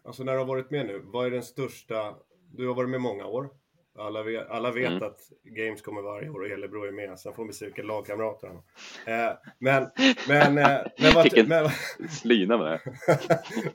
[0.03, 2.15] alltså när du har varit med nu, vad är den största,
[2.53, 3.49] du har varit med många år,
[3.97, 5.03] alla vet, alla vet mm.
[5.03, 7.19] att Games kommer varje år och Hellebro är med.
[7.19, 8.57] Sen får vi se vilka lagkamrater han.
[9.05, 9.89] Eh, men,
[10.27, 11.23] men, eh, men vad...
[11.23, 11.69] Vilken men,
[12.09, 12.79] slina med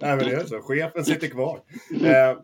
[0.00, 0.60] Nej, men det är så.
[0.60, 1.60] Chefen sitter kvar.
[2.04, 2.38] Eh,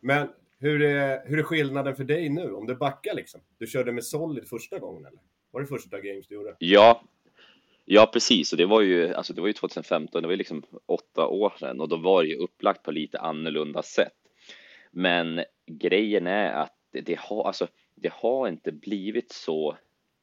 [0.00, 0.28] men
[0.58, 2.52] hur är, hur är skillnaden för dig nu?
[2.52, 3.40] Om du backar liksom.
[3.58, 5.20] Du körde med Solid första gången eller?
[5.50, 6.56] Var det första Games du gjorde?
[6.58, 7.02] Ja,
[7.92, 8.52] Ja, precis.
[8.52, 11.52] Och det var ju, alltså det var ju 2015, det var ju liksom åtta år
[11.58, 14.12] sedan och då var det ju upplagt på lite annorlunda sätt.
[14.90, 19.76] Men grejen är att det, det, har, alltså, det har inte blivit så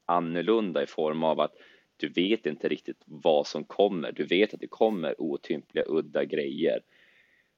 [0.05, 1.53] annorlunda i form av att
[1.97, 4.11] du vet inte riktigt vad som kommer.
[4.11, 6.81] Du vet att det kommer otympliga, udda grejer.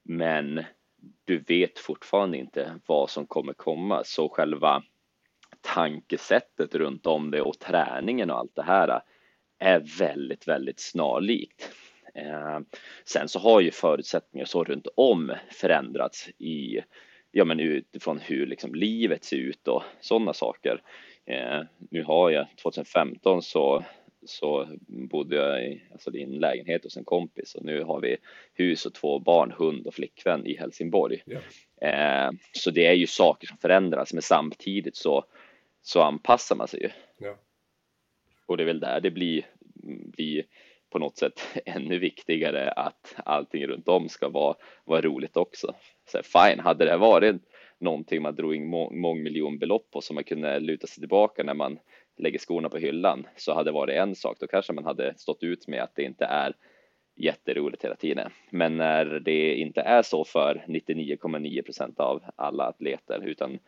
[0.03, 0.63] Men
[1.25, 4.03] du vet fortfarande inte vad som kommer komma.
[4.03, 4.83] Så själva
[5.61, 9.01] tankesättet runt om det och träningen och allt det här
[9.59, 11.71] är väldigt, väldigt snarlikt.
[12.13, 12.59] Eh,
[13.05, 16.79] sen så har ju förutsättningar så runt om förändrats i
[17.31, 20.81] ja, men utifrån hur liksom livet ser ut och sådana saker.
[21.25, 21.61] Eh,
[21.91, 23.83] nu har jag 2015 så
[24.25, 28.17] så bodde jag i, alltså i en lägenhet hos en kompis och nu har vi
[28.53, 31.23] hus och två barn, hund och flickvän i Helsingborg.
[31.25, 32.27] Yeah.
[32.27, 35.25] Eh, så det är ju saker som förändras men samtidigt så,
[35.81, 36.89] så anpassar man sig ju.
[37.25, 37.37] Yeah.
[38.45, 39.45] Och det är väl där det blir,
[40.13, 40.43] blir
[40.89, 45.73] på något sätt ännu viktigare att allting runt om ska vara, vara roligt också.
[46.05, 47.35] Så fine, hade det varit
[47.79, 51.79] någonting man drog in må mångmiljonbelopp på som man kunde luta sig tillbaka när man
[52.17, 54.37] lägger skorna på hyllan så hade det varit en sak.
[54.39, 56.53] Då kanske man hade stått ut med att det inte är
[57.15, 58.31] jätteroligt hela tiden.
[58.49, 63.59] Men när det inte är så för 99,9 procent av alla atleter utan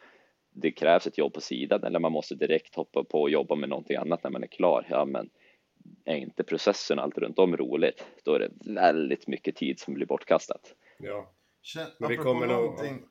[0.53, 3.69] det krävs ett jobb på sidan eller man måste direkt hoppa på och jobba med
[3.69, 4.87] någonting annat när man är klar.
[4.89, 5.29] Ja, men
[6.05, 10.05] är inte processen allt runt om roligt, då är det väldigt mycket tid som blir
[10.05, 10.75] bortkastat.
[10.99, 11.33] Ja.
[11.97, 13.03] Men vi kommer någonting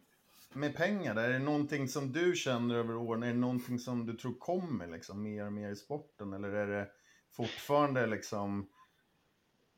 [0.55, 4.13] med pengar, är det någonting som du känner över åren, är det någonting som du
[4.13, 6.89] tror kommer liksom mer och mer i sporten eller är det
[7.37, 8.69] fortfarande liksom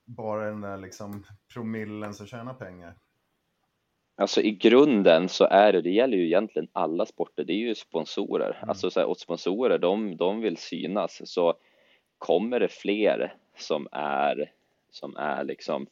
[0.04, 2.94] bara den där liksom promillen som tjänar pengar?
[4.14, 7.74] Alltså i grunden så är det, det gäller ju egentligen alla sporter, det är ju
[7.74, 8.56] sponsorer.
[8.56, 8.68] Mm.
[8.68, 11.20] Alltså så här, och sponsorer, de, de vill synas.
[11.24, 11.54] Så
[12.22, 14.50] kommer det fler som är,
[14.90, 15.86] som är liksom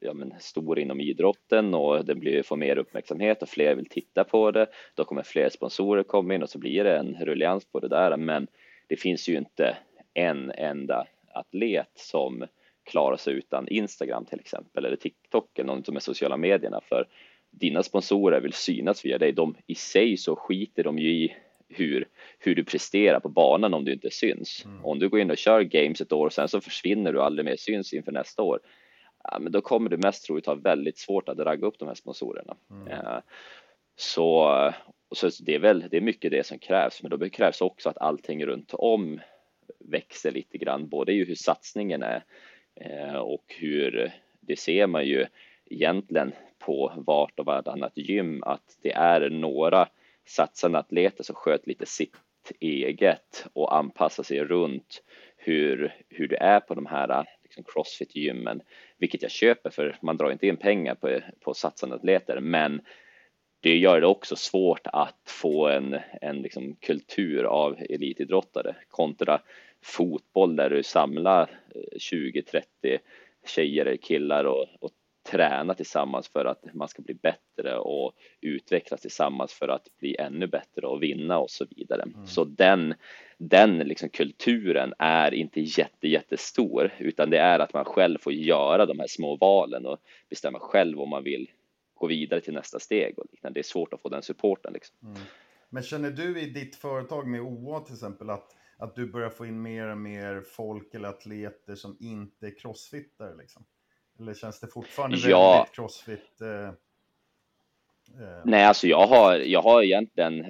[0.00, 4.24] ja, men, stor inom idrotten och det blir, får mer uppmärksamhet och fler vill titta
[4.24, 4.66] på det.
[4.94, 8.16] Då kommer fler sponsorer komma in och så blir det en ruljans på det där.
[8.16, 8.46] Men
[8.86, 9.76] det finns ju inte
[10.14, 12.46] en enda atlet som
[12.84, 17.08] klarar sig utan Instagram till exempel eller TikTok eller något som är sociala medierna för
[17.50, 19.32] dina sponsorer vill synas via dig.
[19.32, 21.36] De i sig så skiter de ju i
[21.68, 24.64] hur, hur du presterar på banan om du inte syns.
[24.64, 24.84] Mm.
[24.84, 27.44] Om du går in och kör games ett år och sen så försvinner du aldrig
[27.44, 28.60] mer syns inför nästa år.
[29.24, 31.94] Ja, men då kommer du mest troligt ha väldigt svårt att ragga upp de här
[31.94, 32.56] sponsorerna.
[32.70, 32.88] Mm.
[32.88, 33.18] Eh,
[33.96, 34.72] så,
[35.14, 37.98] så det är väl det är mycket det som krävs, men då krävs också att
[37.98, 39.20] allting runt om
[39.78, 42.24] växer lite grann, både i hur satsningen är
[42.80, 45.26] eh, och hur det ser man ju
[45.66, 49.88] egentligen på vart och vartannat gym att det är några
[50.28, 52.16] satsande atleter som sköt lite sitt
[52.60, 55.02] eget och anpassa sig runt
[55.36, 58.60] hur, hur det är på de här liksom crossfit-gymmen,
[58.98, 62.80] vilket jag köper för man drar inte in pengar på, på satsande atleter, men
[63.60, 69.40] det gör det också svårt att få en, en liksom kultur av elitidrottare kontra
[69.82, 71.42] fotboll där du samlar
[71.74, 72.62] eh, 20-30
[73.46, 74.90] tjejer eller killar och, och
[75.22, 80.46] träna tillsammans för att man ska bli bättre och utvecklas tillsammans för att bli ännu
[80.46, 82.02] bättre och vinna och så vidare.
[82.02, 82.26] Mm.
[82.26, 82.94] Så den,
[83.38, 88.86] den liksom kulturen är inte jätte, jättestor utan det är att man själv får göra
[88.86, 89.98] de här små valen och
[90.30, 91.50] bestämma själv om man vill
[91.94, 93.56] gå vidare till nästa steg och liknande.
[93.56, 94.72] Det är svårt att få den supporten.
[94.72, 94.96] Liksom.
[95.02, 95.20] Mm.
[95.70, 99.46] Men känner du i ditt företag med OA till exempel att, att du börjar få
[99.46, 103.36] in mer och mer folk eller atleter som inte är crossfittare?
[103.36, 103.64] Liksom?
[104.20, 105.52] Eller känns det fortfarande ja.
[105.52, 106.40] väldigt crossfit?
[106.40, 108.42] Eh, eh.
[108.44, 110.46] Nej, alltså jag har, jag har egentligen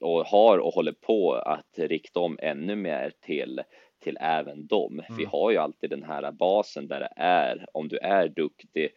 [0.00, 3.62] och har och håller på att rikta om ännu mer till
[4.00, 4.92] till även dem.
[4.92, 5.16] Mm.
[5.18, 8.90] Vi har ju alltid den här basen där det är om du är duktig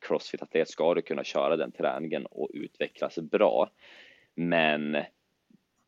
[0.00, 3.70] crossfit-atlet ska du kunna köra den träningen och utvecklas bra.
[4.34, 4.96] Men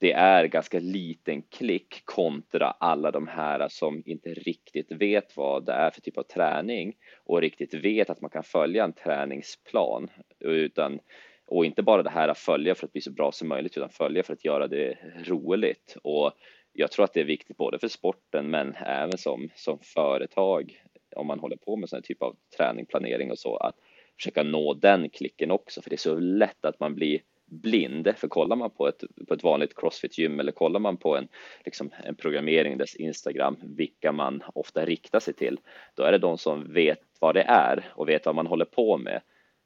[0.02, 5.72] det är ganska liten klick kontra alla de här som inte riktigt vet vad det
[5.72, 10.08] är för typ av träning och riktigt vet att man kan följa en träningsplan
[10.40, 10.98] utan
[11.46, 13.90] och inte bara det här att följa för att bli så bra som möjligt utan
[13.90, 15.96] följa för att göra det roligt.
[16.02, 16.32] Och
[16.72, 20.82] jag tror att det är viktigt både för sporten men även som, som företag
[21.16, 23.74] om man håller på med sån här typ av träning, planering och så att
[24.16, 25.82] försöka nå den klicken också.
[25.82, 27.20] För det är så lätt att man blir
[27.52, 31.16] blind för kollar man på ett, på ett vanligt crossfit gym eller kollar man på
[31.16, 31.28] en,
[31.64, 35.60] liksom, en programmering dess Instagram vilka man ofta riktar sig till
[35.94, 38.98] då är det de som vet vad det är och vet vad man håller på
[38.98, 39.20] med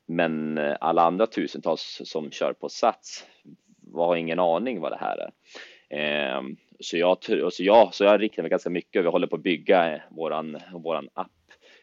[0.07, 3.27] men eh, alla andra tusentals som kör på Sats
[3.94, 5.33] har ingen aning vad det här är.
[5.88, 7.18] Ehm, så jag,
[7.53, 9.05] så jag, så jag riktar mig ganska mycket.
[9.05, 11.31] Vi håller på att bygga eh, våran, våran app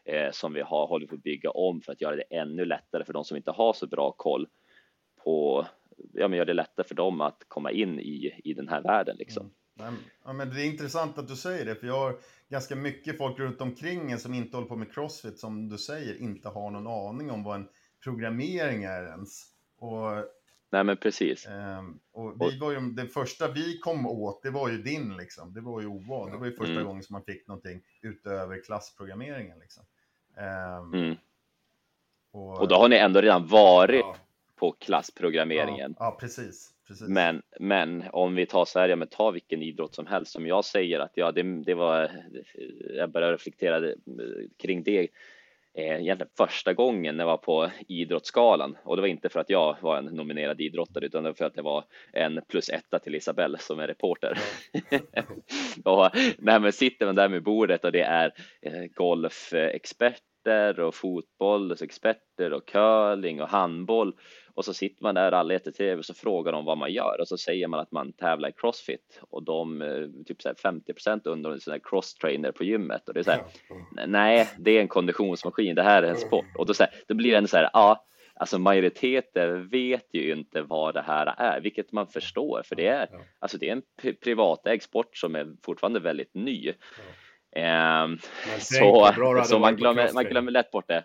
[0.05, 3.05] eh, som vi har håller på att bygga om för att göra det ännu lättare
[3.05, 4.47] för de som inte har så bra koll
[5.23, 5.65] på,
[6.13, 9.15] ja men gör det lättare för dem att komma in i, i den här världen
[9.19, 9.51] liksom.
[9.79, 9.95] Mm.
[10.25, 12.15] Ja, men det är intressant att du säger det, för jag har
[12.49, 16.21] ganska mycket folk runt omkring en som inte håller på med crossfit, som du säger,
[16.21, 17.67] inte har någon aning om vad en
[18.03, 19.45] programmering är ens.
[19.77, 19.99] Och,
[20.69, 21.45] Nej men precis.
[21.47, 25.53] Eh, och vi var ju, det första vi kom åt, det var ju din liksom.
[25.53, 26.31] Det var ju oval.
[26.31, 26.85] Det var ju första Mm.
[26.85, 29.83] gången som man fick någonting utöver klassprogrammeringen liksom.
[30.37, 31.15] Eh, Mm.
[32.31, 34.15] och, Och då har ni ändå redan varit Ja.
[34.63, 35.95] På klassprogrammeringen.
[35.99, 36.71] Ja, ja precis.
[36.87, 37.07] precis.
[37.07, 40.31] Men, men om vi tar så här, ja men ta vilken idrott som helst.
[40.31, 42.11] Som jag säger att ja, det, det var,
[42.97, 43.93] jag började reflektera
[44.57, 44.99] kring det
[45.77, 49.49] eh, egentligen första gången när jag var på Idrottsgalan och det var inte för att
[49.49, 52.99] jag var en nominerad idrottare utan det var för att det var en plus etta
[52.99, 54.37] till Isabelle som är reporter.
[55.85, 62.53] och nej, men sitter man där med bordet och det är eh, golfexperter och fotbollsexperter
[62.53, 64.13] och curling och handboll
[64.55, 67.21] och så sitter man där alla äter tv och så frågar de vad man gör.
[67.21, 69.19] Och så säger man att man tävlar i crossfit.
[69.21, 73.07] Och de eh, typ så här 50% under en sån här cross trainer på gymmet.
[73.07, 73.43] Och det är så här,
[74.07, 76.45] nej, det är en konditionsmaskin, det här är en sport.
[76.57, 80.31] Och då, så här, då blir det en så här, ja, alltså majoriteten vet ju
[80.31, 83.07] inte vad det här är, vilket man förstår, för det är,
[83.39, 86.73] alltså det är en pri- privatägd sport som är fortfarande väldigt ny.
[88.45, 89.05] Tänk så
[89.45, 91.03] så man, glömmer, man glömmer lätt bort det.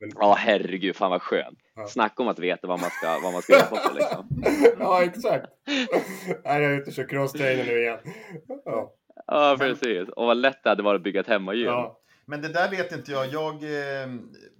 [0.00, 1.58] Men- Ja, herregud, fan vad skönt.
[1.74, 1.86] Ja.
[1.86, 4.42] Snacka om att veta vad man ska, vad man ska jobba på liksom.
[4.78, 5.46] ja, exakt.
[6.44, 7.98] Nej, jag är ute och kör crosstrainer nu igen.
[8.64, 8.94] Ja.
[9.26, 10.08] Ja, precis.
[10.08, 11.66] Och vad lätt det hade varit att bygga ett hemmagym.
[11.66, 12.00] Ja.
[12.26, 13.26] Men det där vet inte jag.
[13.26, 14.08] jag eh,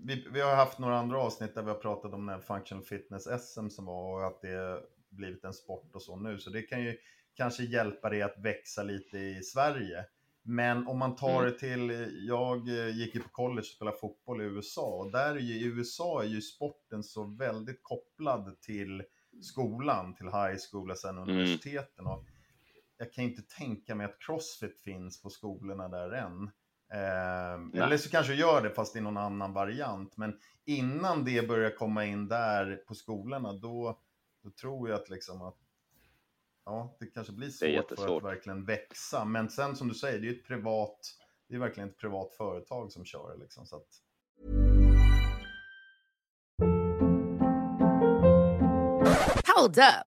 [0.07, 2.85] vi, vi har haft några andra avsnitt där vi har pratat om den här Functional
[2.85, 6.39] Fitness SM som var och att det blivit en sport och så nu.
[6.39, 6.97] Så det kan ju
[7.37, 10.05] kanske hjälpa dig att växa lite i Sverige.
[10.51, 11.45] Men om man tar Mm.
[11.45, 15.35] det till, jag eh, gick ju på college och spelade fotboll i USA och där
[15.35, 19.03] är ju, i USA är ju sporten så väldigt kopplad till
[19.43, 22.07] skolan, till high school och sen universiteten.
[22.07, 22.25] Och
[22.97, 26.43] jag kan inte tänka mig att crossfit finns på skolorna där än.
[26.93, 30.17] Eh, eller så kanske gör det fast i någon annan variant.
[30.17, 34.01] Men innan det börjar komma in där på skolorna då,
[34.43, 35.59] då tror jag att liksom att
[36.69, 39.25] ja, det kanske blir svårt för att verkligen växa.
[39.25, 40.99] Men sen som du säger, det är ett privat,
[41.49, 43.67] det är verkligen ett privat företag som kör det liksom.
[43.67, 43.89] Så att,
[49.57, 50.08] Hold up.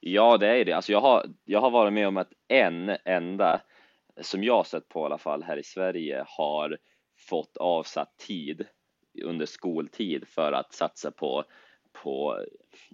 [0.00, 0.72] Ja, det är det.
[0.72, 3.60] Alltså jag har, jag har varit med om att en enda,
[4.20, 6.78] som jag sett på i alla fall här i Sverige, har
[7.28, 8.66] fått avsatt tid
[9.24, 11.44] under skoltid för att satsa på,
[11.92, 12.44] på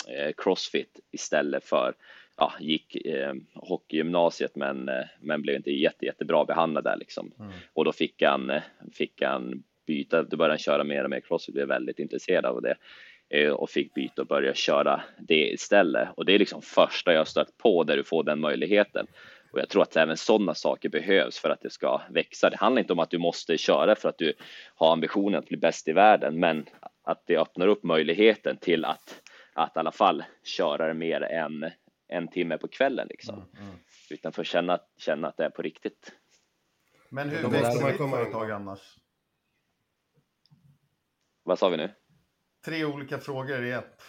[0.09, 1.95] eh, crossfit istället för
[2.37, 7.33] ja, gick eh, hockeygymnasiet men, eh, men blev inte jätte, jättebra behandlad där liksom.
[7.73, 8.61] Och då fick han,
[8.93, 12.63] fick han byta, då började han köra mer och mer crossfit, blev väldigt intresserad av
[12.63, 12.77] det.
[13.29, 16.09] Eh, och fick byta och börja köra det istället.
[16.17, 19.07] Och det är liksom första jag stött på där du får den möjligheten.
[19.53, 22.51] Och jag tror att även sådana saker behövs för att det ska växa.
[22.51, 24.35] Det handlar inte om att du måste köra för att du
[24.75, 26.67] har ambitionen att bli bäst i världen, men
[27.03, 29.23] att det öppnar upp möjligheten till att,
[29.55, 31.71] att i alla fall köra mer än
[32.09, 33.35] en timme på kvällen liksom.
[33.35, 33.77] Mm, mm.
[34.11, 36.13] Utan för att känna, känna att det är på riktigt.
[37.09, 38.81] Men hur växer ditt företag annars?
[41.43, 41.91] Vad sa vi nu?
[42.67, 44.03] Tre olika frågor i ett.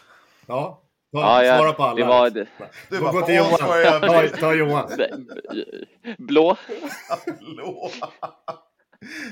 [0.48, 2.00] Ja, Ja, ja, Svara på alla.
[2.00, 2.30] Det var...
[2.90, 3.58] Du bara, gå till Johan.
[4.02, 4.90] Ta, ta Johan.
[6.18, 6.58] Blå.
[7.40, 7.90] Blå.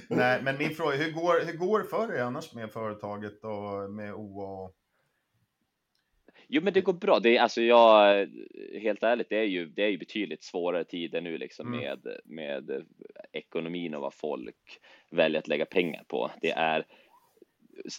[0.09, 3.91] Nej, men min fråga, hur går, hur går det för dig annars med företaget och
[3.91, 4.71] med OA?
[6.47, 7.19] Jo, men det går bra.
[7.19, 8.27] Det är alltså jag,
[8.81, 11.79] helt ärligt, det är ju, det är ju betydligt svårare tider nu liksom mm.
[11.79, 12.85] med, med
[13.31, 14.79] ekonomin och vad folk
[15.11, 16.31] väljer att lägga pengar på.
[16.41, 16.85] Det är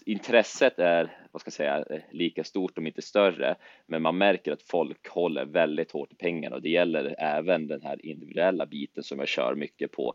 [0.06, 3.56] intresset är, vad ska jag säga, lika stort om inte större,
[3.86, 7.82] men man märker att folk håller väldigt hårt i pengarna och det gäller även den
[7.82, 10.14] här individuella biten som jag kör mycket på.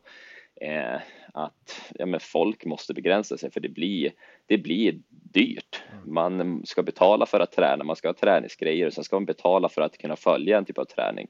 [0.62, 0.99] Eh,
[1.34, 4.12] att ja, men folk måste begränsa sig för det blir,
[4.45, 5.84] det blir dyrt.
[5.91, 6.14] Mm.
[6.14, 9.70] Man ska betala för att träna, man ska ha träningsgrejer och sen ska man betala
[9.70, 11.28] för att kunna följa en typ av träning.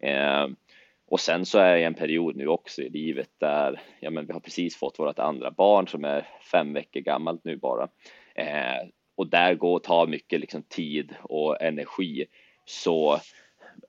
[0.00, 0.48] Eh,
[1.12, 4.26] och sen så är jag i en period nu också i livet där ja, men
[4.26, 7.88] vi har precis fått vårt andra barn som är fem veckor gammalt nu bara.
[8.34, 12.26] Eh, och där går och tar mycket liksom, tid och energi.
[12.64, 13.20] Så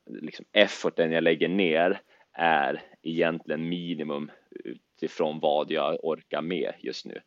[0.06, 2.02] liksom, efforten jag lägger ner
[2.34, 7.20] är egentligen minimum utifrån vad jag orkar med just nu.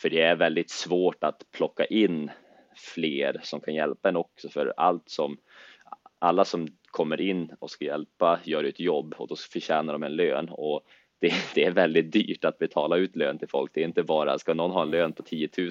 [0.00, 2.30] För det är väldigt svårt att plocka in
[2.94, 5.36] fler som kan hjälpa en också för allt som
[6.22, 10.16] alla som kommer in och ska hjälpa gör ett jobb och då förtjänar de en
[10.16, 10.80] lön och
[11.20, 13.70] det, det, är väldigt dyrt att betala ut lön till folk.
[13.74, 15.70] Det är inte bara, ska någon ha en lön på 10 000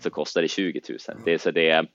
[0.00, 0.98] så kostar det 20 000.
[1.24, 1.88] Det är så det är,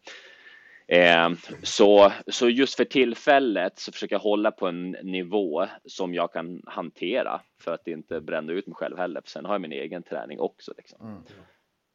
[0.87, 1.29] eh,
[1.63, 6.61] så, så just för tillfället så försöker jag hålla på en nivå som jag kan
[6.65, 9.21] hantera för att inte bränna ut mig själv heller.
[9.21, 10.73] För sen har jag min egen träning också.
[10.77, 11.07] Liksom.
[11.07, 11.23] Mm.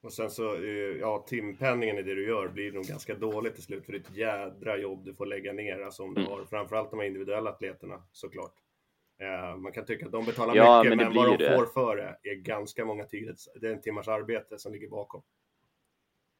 [0.08, 3.62] Och sen så, eh, ja, timpenningen i det du gör blir nog ganska dåligt till
[3.62, 6.32] slut för det är ett jädra jobb du får lägga ner, alltså om du mm.
[6.32, 8.54] har framförallt de här individuella atleterna såklart.
[9.22, 11.56] Eh, man kan tycka att de betalar ja, mycket, men, men vad de det.
[11.56, 15.22] får för det är ganska många timmar, det är en timmars arbete som ligger bakom.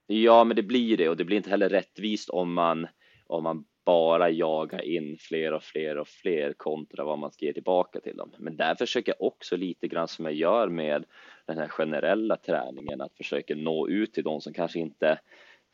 [0.06, 2.86] Ja, men det blir det och det blir inte heller rättvist om man
[3.26, 7.52] om man bara jaga in fler och fler och fler kontra vad man ska ge
[7.52, 8.30] tillbaka till dem.
[8.38, 11.04] Men där försöker jag också lite grann som jag gör med
[11.46, 15.18] den här generella träningen att försöka nå ut till de som kanske inte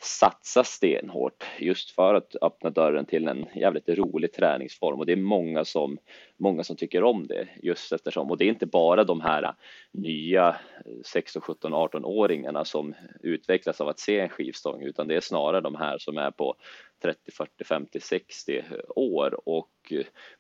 [0.03, 4.99] satsa stenhårt just för att öppna dörren till en jävligt rolig träningsform.
[4.99, 5.99] Och det är många som
[6.37, 8.31] många som tycker om det just eftersom.
[8.31, 9.55] Och det är inte bara de här
[9.93, 10.57] nya
[11.05, 15.61] 16, 17, 18 åringarna som utvecklas av att se en skivstång utan det är snarare
[15.61, 16.55] de här som är på
[17.03, 18.65] 30, 40, 50, 60
[18.97, 19.93] år och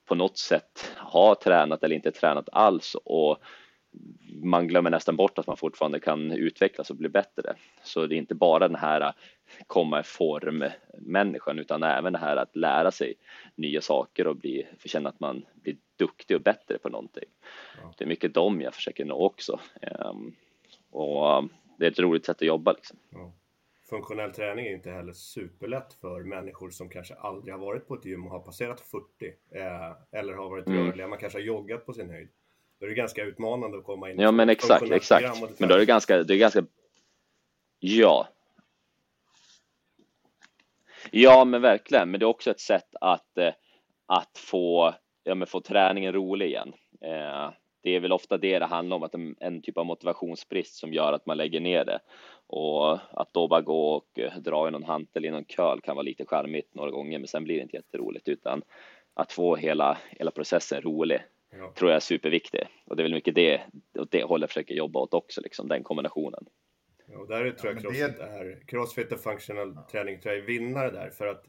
[0.04, 2.96] på något sätt har tränat eller inte tränat alls.
[3.04, 3.38] Och
[4.42, 7.54] man glömmer nästan bort att man fortfarande kan utvecklas och bli bättre.
[7.82, 9.12] Så det är inte bara den här
[9.66, 10.64] komma i form
[10.98, 13.14] människan utan även det här att lära sig
[13.54, 17.28] nya saker och bli, få känna att man blir duktig och bättre på någonting.
[17.82, 17.94] Ja.
[17.98, 19.60] Det är mycket dem jag försöker nå också.
[20.00, 20.34] Um,
[20.90, 21.48] och
[21.78, 22.98] det är ett roligt sätt att jobba liksom.
[23.10, 23.32] Ja.
[23.90, 28.04] Funktionell träning är inte heller superlätt för människor som kanske aldrig har varit på ett
[28.04, 29.04] gym och har passerat 40
[29.50, 30.86] eh, eller har varit mm.
[30.86, 31.08] rörliga.
[31.08, 32.28] Man kanske har joggat på sin höjd.
[32.78, 34.20] Då är det ganska utmanande att komma in.
[34.20, 35.60] Ja, men exakt, exakt.
[35.60, 36.64] Men då är det ganska, det är ganska,
[37.78, 38.28] ja.
[41.10, 42.10] Ja, men verkligen.
[42.10, 43.52] Men det är också ett sätt att, eh,
[44.06, 44.94] att få,
[45.24, 46.72] ja, men få träningen rolig igen.
[47.00, 47.50] Eh,
[47.82, 50.92] det är väl ofta det det handlar om, att en, en, typ av motivationsbrist som
[50.92, 52.00] gör att man lägger ner det.
[52.46, 55.96] Och att då bara gå och eh, dra i någon hantel i någon köl kan
[55.96, 58.62] vara lite charmigt några gånger, men sen blir det inte jätteroligt, utan
[59.14, 61.20] att få hela, hela processen rolig
[61.58, 61.72] ja.
[61.78, 62.60] tror jag är superviktig.
[62.86, 63.60] Och det är väl mycket det,
[63.98, 66.44] åt det hållet jag försöker jobba åt också, liksom, den kombinationen.
[67.06, 68.24] Ja, och där tror jag ja, crossfit, det...
[68.24, 71.44] är, crossfit och functional träning tror jag är vinnare där, för att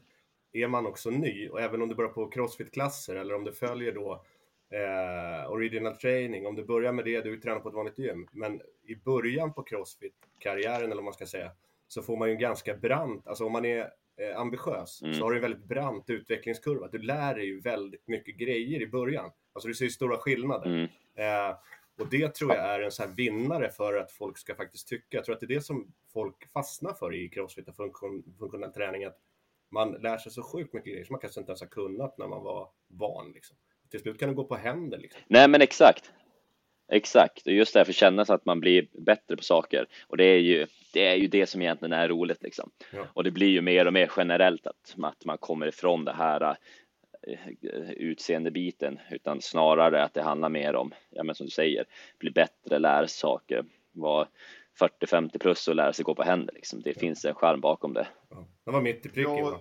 [0.52, 3.92] är man också ny, och även om du börjar på crossfit-klasser eller om du följer
[3.92, 4.24] då
[4.70, 8.60] eh, original training, om du börjar med det, du tränar på ett vanligt gym, men
[8.86, 11.50] i början på crossfit-karriären, eller vad man ska säga,
[11.88, 15.14] så får man ju en ganska brant, alltså om man är eh, ambitiös, mm.
[15.14, 16.88] så har du en väldigt brant utvecklingskurva.
[16.88, 19.30] Du lär dig ju väldigt mycket grejer i början.
[19.52, 20.66] Alltså du ser stora skillnader.
[20.66, 20.88] Mm.
[21.14, 21.56] Eh,
[21.98, 25.16] och det tror jag är en sån här vinnare för att folk ska faktiskt tycka.
[25.16, 28.72] Jag tror att det är det som folk fastnar för i crossfit och funktion, funktionell
[28.72, 29.04] träning.
[29.04, 29.18] Att
[29.70, 32.28] man lär sig så sjukt mycket grejer som man kanske inte ens har kunnat när
[32.28, 33.32] man var barn.
[33.32, 33.56] Liksom.
[33.90, 34.98] Till slut kan det gå på händer.
[34.98, 35.20] Liksom.
[35.28, 36.12] Nej, men exakt.
[36.92, 39.86] Exakt, och just därför känna sig att man blir bättre på saker.
[40.06, 42.70] Och det är ju det, är ju det som egentligen är roligt liksom.
[42.92, 43.06] Ja.
[43.12, 46.56] Och det blir ju mer och mer generellt att, att man kommer ifrån det här
[47.96, 51.84] utseendebiten, utan snarare att det handlar mer om, ja men som du säger,
[52.18, 54.28] bli bättre, lära sig saker, vara
[54.80, 56.82] 40-50 plus och lära sig gå på händer liksom.
[56.82, 58.08] Det finns en skärm bakom det.
[58.30, 58.48] Ja.
[58.64, 59.60] Det var mitt i pricken Ja?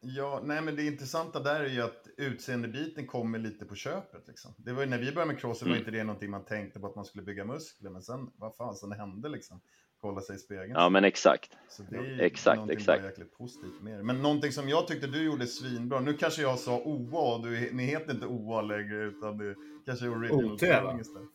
[0.00, 4.28] Ja, nej men det intressanta där är ju att utseendebiten kommer lite på köpet.
[4.28, 4.54] Liksom.
[4.58, 5.78] Det var ju när vi började med cross, så var Mm.
[5.78, 7.90] inte det någonting man tänkte på att man skulle bygga muskler.
[7.90, 9.60] Men sen, vad fan, sen hände liksom.
[10.00, 10.70] Kolla sig i spegeln.
[10.74, 11.50] Ja men exakt.
[11.68, 13.04] Så det är ju Exakt, exakt.
[13.04, 14.02] jäkligt positivt med det.
[14.04, 16.00] Men någonting som jag tyckte du gjorde svinbra.
[16.00, 19.54] Nu kanske jag sa OA och du, ni heter inte OA längre utan det
[19.86, 21.28] kanske är original OT, istället.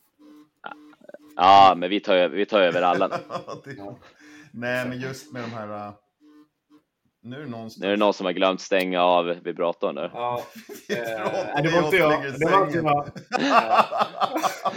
[1.36, 3.08] Ja, men vi tar, över- vi tar över alla.
[3.64, 3.96] det,
[4.52, 5.88] Nej, men just med de här...
[5.88, 5.94] äh,
[7.22, 10.10] Nu är det någon Nu är det någon som har glömt stänga av vibratorn nu.
[10.14, 10.44] Ja,
[10.88, 11.02] Vi eh,
[11.64, 11.98] det var inte
[12.40, 13.08] Det var jag.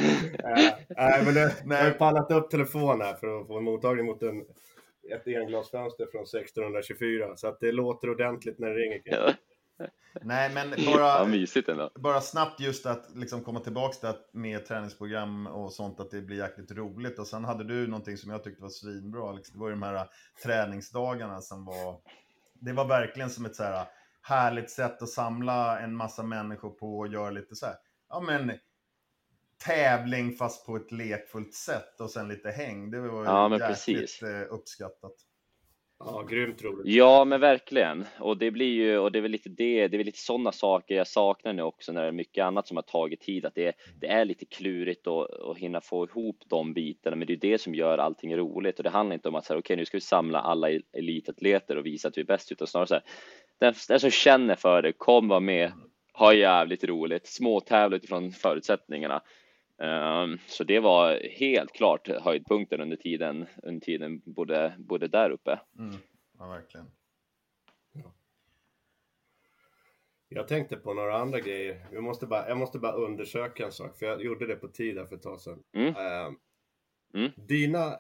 [0.01, 1.79] Eh, Nej, men det, Nej.
[1.79, 4.41] jag har pallat upp telefon här för att få en mottagning mot en,
[5.15, 7.37] ett englasfönster från 1624.
[7.37, 9.01] Så att det låter ordentligt när det ringer.
[9.05, 9.33] Ja,
[10.23, 11.19] Nej, men ja bara,
[11.69, 11.91] ändå.
[11.95, 16.21] bara snabbt just att liksom komma tillbaka till att med träningsprogram och sånt, att det
[16.21, 17.19] blir jäkligt roligt.
[17.19, 19.51] Och sen hade du någonting som jag tyckte var svinbra, Alex.
[19.51, 20.03] Det var ju de här äh,
[20.45, 21.97] träningsdagarna som var...
[22.61, 23.87] Det var verkligen som ett så här
[24.23, 27.75] härligt sätt att samla en massa människor på och göra lite så här,
[28.09, 28.53] ja men
[29.65, 32.91] tävling fast på ett lekfullt sätt och sen lite häng.
[32.91, 34.23] Det var ju Ja, men jäkligt precis.
[34.23, 35.13] eh, uppskattat.
[35.99, 36.87] Ja, grymt roligt.
[36.95, 38.05] Ja, men verkligen.
[38.21, 40.53] Och det blir ju, och det är väl lite det, det är väl lite sådana
[40.53, 43.55] saker jag saknar nu också när det är mycket annat som har tagit tid, att
[43.55, 47.33] det är, det är lite klurigt att, att hinna få ihop de bitarna, men det
[47.33, 49.85] är det som gör allting roligt och det handlar inte om att säga okej, nu
[49.85, 52.95] ska vi samla alla el- elitatleter och visa att vi är bäst, utan snarare så
[52.95, 53.05] här,
[53.61, 55.73] den, den som känner för det, kom vara med,
[56.13, 59.23] ha jävligt roligt, småtävla utifrån förutsättningarna.
[59.79, 65.61] Ehm, så det var helt klart höjdpunkten under tiden, under tiden både, både där uppe.
[65.79, 65.97] Mm.
[66.39, 66.87] Ja, verkligen.
[70.29, 71.87] Jag tänkte på några andra grejer.
[71.93, 74.95] Jag måste bara, jag måste bara undersöka en sak, för jag gjorde det på tid
[75.09, 75.63] för ett tag sedan.
[75.73, 75.89] Mm.
[75.89, 76.33] Eh,
[77.15, 77.31] Mm.
[77.37, 77.99] Dina,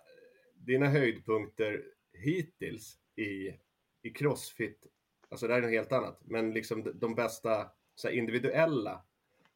[0.55, 3.55] dina höjdpunkter hittills i,
[4.03, 4.87] i Crossfit,
[5.29, 9.05] alltså det här är något helt annat, men liksom de, de bästa så här, individuella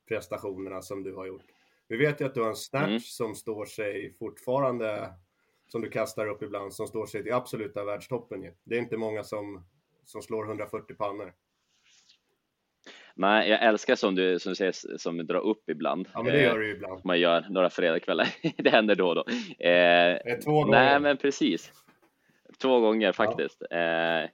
[0.09, 1.47] prestationerna som du har gjort.
[1.91, 3.01] Vi vet ju att du har en snatch Mm.
[3.01, 5.11] som står sig fortfarande,
[5.67, 8.53] som du kastar upp ibland, som står sig till absoluta världstoppen ju.
[8.65, 9.65] Det är inte många som,
[10.05, 11.33] som slår 140 pannor.
[13.15, 16.09] Nej, jag älskar som du, som du säger, som du drar upp ibland.
[16.15, 17.05] Ja, men det Eh, gör du ju ibland.
[17.05, 18.29] Man gör några fredagskvällar.
[18.63, 19.25] det händer då och då.
[19.59, 19.71] Eh,
[20.17, 20.71] Eh, Två gånger.
[20.71, 21.73] nej, men precis.
[22.63, 23.63] Två gånger faktiskt.
[23.71, 24.31] Eh,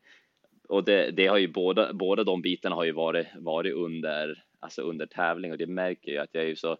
[0.68, 4.82] och det, det har ju båda, båda de bitarna har ju varit, varit under, alltså
[4.82, 6.76] under tävling och det märker jag att jag är ju så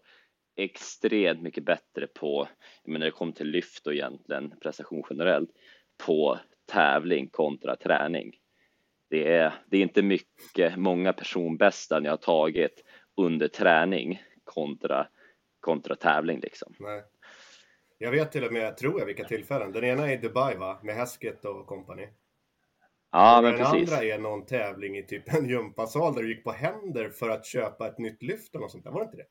[0.57, 2.47] extremt mycket bättre på,
[2.85, 5.49] men när det kommer till lyft och egentligen prestation generellt,
[6.05, 6.39] på
[6.71, 8.35] tävling kontra träning.
[9.09, 12.83] Det är, det är inte mycket, många personbästa jag har tagit
[13.17, 15.07] under träning kontra,
[15.59, 16.75] kontra tävling liksom.
[16.79, 17.03] Nej.
[17.97, 19.71] Jag vet till och med, tror jag, vilka tillfällen.
[19.71, 20.79] Den ena är i Dubai va?
[20.83, 22.07] Med Hesketh och company.
[23.11, 23.91] Ja, och men den precis.
[23.91, 27.45] andra är någon tävling i typ en gympasal där du gick på händer för att
[27.45, 28.91] köpa ett nytt lyft eller något sånt där.
[28.91, 29.27] Var det inte det?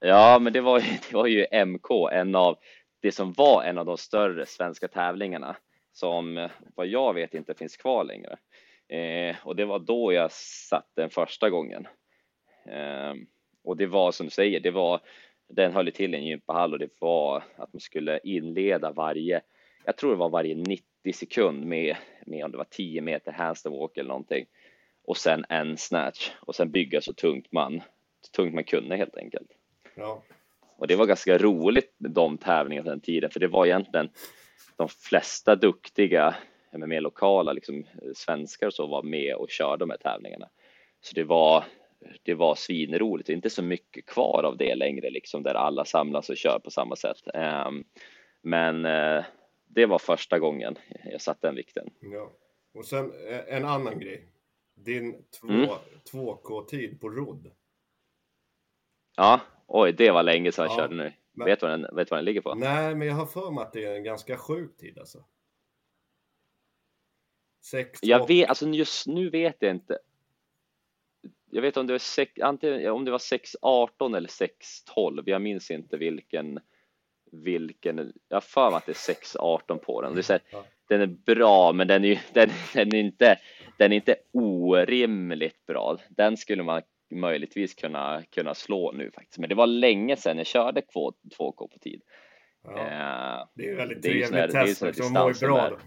[0.00, 2.58] Ja, men det var, ju- det var ju MK, en av
[3.00, 5.56] det som var en av de större svenska tävlingarna
[5.92, 8.38] som vad jag vet inte finns kvar längre.
[8.88, 11.86] Eh, och det var då jag satt den första gången.
[12.66, 13.14] Eh,
[13.64, 15.00] och det var som du säger, det var
[15.48, 19.40] den höll ju till i en gympahall och det var att man skulle inleda varje,
[19.84, 20.84] jag tror det var varje 90
[21.14, 21.96] sekund med,
[22.26, 24.46] med om det var 10 meter handstand walk eller någonting.
[25.04, 27.80] Och sen en snatch och sen bygga så tungt man,
[28.20, 29.48] så tungt man kunde helt enkelt.
[29.98, 30.22] Ja.
[30.76, 34.10] Och det var ganska roligt med de tävlingarna på den tiden, för det var egentligen
[34.76, 36.34] de flesta duktiga,
[36.72, 40.48] mer lokala liksom, eh, svenskar och så var med och körde de här tävlingarna.
[41.00, 41.64] Så det var,
[42.22, 45.84] det var svinroligt, det är inte så mycket kvar av det längre, liksom, där alla
[45.84, 47.22] samlas och kör på samma sätt.
[47.34, 47.84] Ehm,
[48.42, 49.24] men eh,
[49.66, 51.90] det var första gången jag satte den vikten.
[52.00, 52.32] ja.
[52.74, 54.28] Och sen eh, en annan grej.
[54.74, 55.68] Din två, Mm.
[56.12, 57.50] 2K-tid på rodd.
[59.16, 61.12] Ja, oj, det var länge sedan jag Ja, körde nu.
[61.32, 62.54] men- Vet du vad den, vet vad den ligger på?
[62.54, 65.24] Nej, men jag har för mig att det är en ganska sjuk tid alltså.
[67.64, 69.98] Sex, Jag två- vet, alltså just nu vet jag inte.
[71.50, 75.22] Jag vet om det var sex, antingen om det var 6.18 eller 6.12.
[75.26, 76.60] Jag minns inte vilken,
[77.32, 80.14] vilken, jag har för mig att det är 6.18 på den.
[80.14, 80.64] Det är här, Ja.
[80.88, 83.38] Den är bra, men den är, den, den, är inte,
[83.78, 85.98] den är inte orimligt bra.
[86.08, 89.38] Den skulle man möjligtvis kunna, kunna slå nu faktiskt.
[89.38, 92.02] Men det var länge sedan jag körde 2K på tid.
[92.64, 95.12] Ja, eh, det är ju väldigt trevligt test, liksom.
[95.12, 95.78] man mår bra då.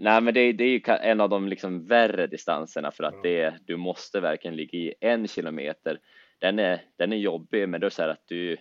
[0.00, 3.20] Nej, men det, det, är ju en av de liksom värre distanserna för att ja.
[3.22, 6.00] det, du måste verkligen ligga i en kilometer.
[6.38, 8.56] Den är, den är jobbig, men det är så här att du,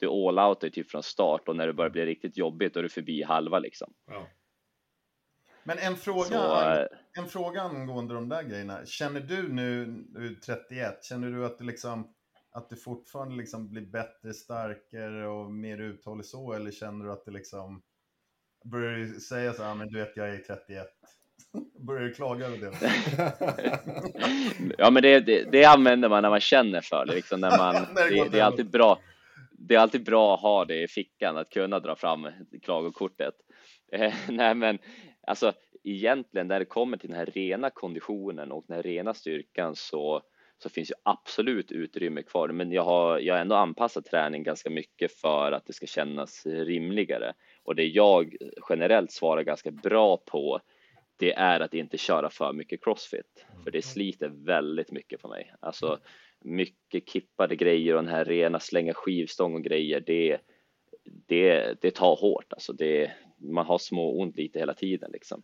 [0.00, 2.82] du all out typ från start och när det börjar bli riktigt jobbigt då är
[2.82, 3.92] du förbi halva liksom.
[4.06, 4.28] Ja.
[5.64, 6.88] Men en fråga, så,
[7.20, 8.86] en fråga angående de där grejerna.
[8.86, 12.14] Känner du nu, nu 31, känner du att du liksom
[12.52, 16.52] att du fortfarande liksom blir bättre, starkare och mer uthållig så?
[16.52, 17.82] Eller känner du att det liksom
[18.64, 20.86] börjar du säga så här, men du vet jag är 31?
[21.86, 22.70] Börjar du klaga över det?
[24.78, 27.14] ja, men det, det, det, använder man när man känner för det.
[27.14, 28.98] Liksom när man, det, det, är alltid bra.
[29.58, 32.28] Det är alltid bra att ha det i fickan, att kunna dra fram
[32.62, 33.34] klagokortet.
[33.92, 34.78] Eh, nej, men
[35.26, 35.52] alltså
[35.84, 40.22] egentligen när det kommer till den här rena konditionen och den här rena styrkan så
[40.58, 44.70] så finns ju absolut utrymme kvar, men jag har, jag har ändå anpassat träning ganska
[44.70, 47.32] mycket för att det ska kännas rimligare.
[47.62, 48.36] Och det jag
[48.68, 50.60] generellt svarar ganska bra på,
[51.16, 55.54] det är att inte köra för mycket crossfit, för det sliter väldigt mycket på mig.
[55.60, 55.98] Alltså
[56.40, 60.38] mycket kippade grejer och den här rena slänga skivstång och grejer, det,
[61.04, 62.52] det, det tar hårt.
[62.52, 65.42] Alltså det, man har små ont lite hela tiden liksom.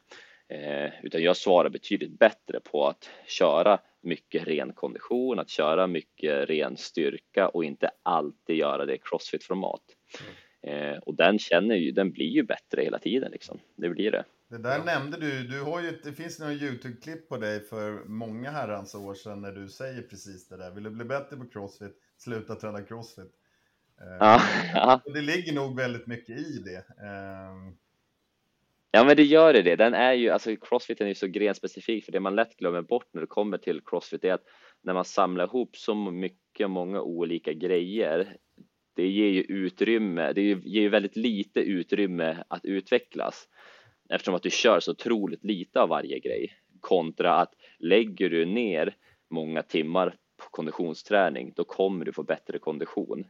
[0.48, 6.48] Eh, utan jag svarar betydligt bättre på att köra mycket ren kondition, att köra mycket
[6.48, 9.82] ren styrka och inte alltid göra det i crossfit-format.
[10.20, 10.34] Mm.
[10.62, 13.60] Eh, och den känner ju, den blir ju bättre hela tiden liksom.
[13.76, 14.24] Det blir det.
[14.48, 14.84] Det där ja.
[14.84, 19.14] nämnde du, du har ju, det finns några YouTube-klipp på dig för många herrans år
[19.14, 20.70] sedan när du säger precis det där.
[20.70, 23.39] Vill du bli bättre på crossfit, sluta träna crossfit.
[24.00, 24.40] Eh, ja,
[24.74, 25.00] ja.
[25.14, 26.76] Det ligger nog väldigt mycket i det.
[26.78, 27.72] Eh,
[28.92, 29.76] Ja men det gör det.
[29.76, 33.08] Den är ju, alltså crossfit är ju så grenspecifik för det man lätt glömmer bort
[33.12, 34.44] när det kommer till crossfit är att
[34.82, 38.36] när man samlar ihop så mycket, många olika grejer
[38.96, 43.48] det ger ju utrymme, det ger ju väldigt lite utrymme att utvecklas
[44.08, 48.96] eftersom att du kör så otroligt lite av varje grej kontra att lägger du ner
[49.30, 53.24] många timmar på konditionsträning då kommer du få bättre kondition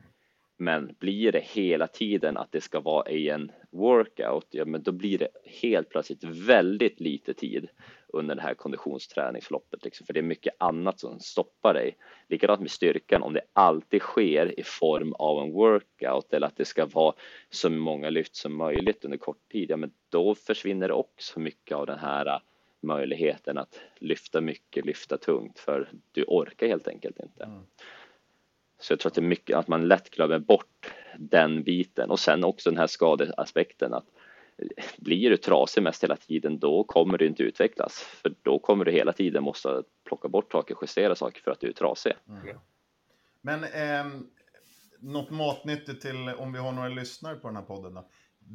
[0.61, 4.93] men blir det hela tiden att det ska vara i en workout, ja men då
[4.93, 7.69] blir det helt plötsligt väldigt lite tid
[8.09, 11.97] under det här konditionsträningsloppet, liksom, för det är mycket annat som stoppar dig.
[12.29, 16.65] Likadant med styrkan, om det alltid sker i form av en workout eller att det
[16.65, 17.15] ska vara
[17.51, 21.87] så många lyft som möjligt under kort tid, ja men då försvinner också mycket av
[21.87, 22.41] den här
[22.83, 27.45] möjligheten att lyfta mycket, lyfta tungt, för du orkar helt enkelt inte.
[27.45, 27.63] Mm.
[28.81, 32.21] Så jag tror att det är mycket att man lätt glömmer bort den biten och
[32.21, 34.05] sen också den här skadeaspekten att
[34.59, 38.85] eh, blir du trasig mest hela tiden då kommer du inte utvecklas för då kommer
[38.85, 42.13] du hela tiden måste plocka bort saker, justera saker för att du är trasig.
[42.29, 42.57] Mm.
[43.41, 44.21] Men eh,
[45.01, 48.09] något matnyttigt till om vi har några lyssnare på den här podden då.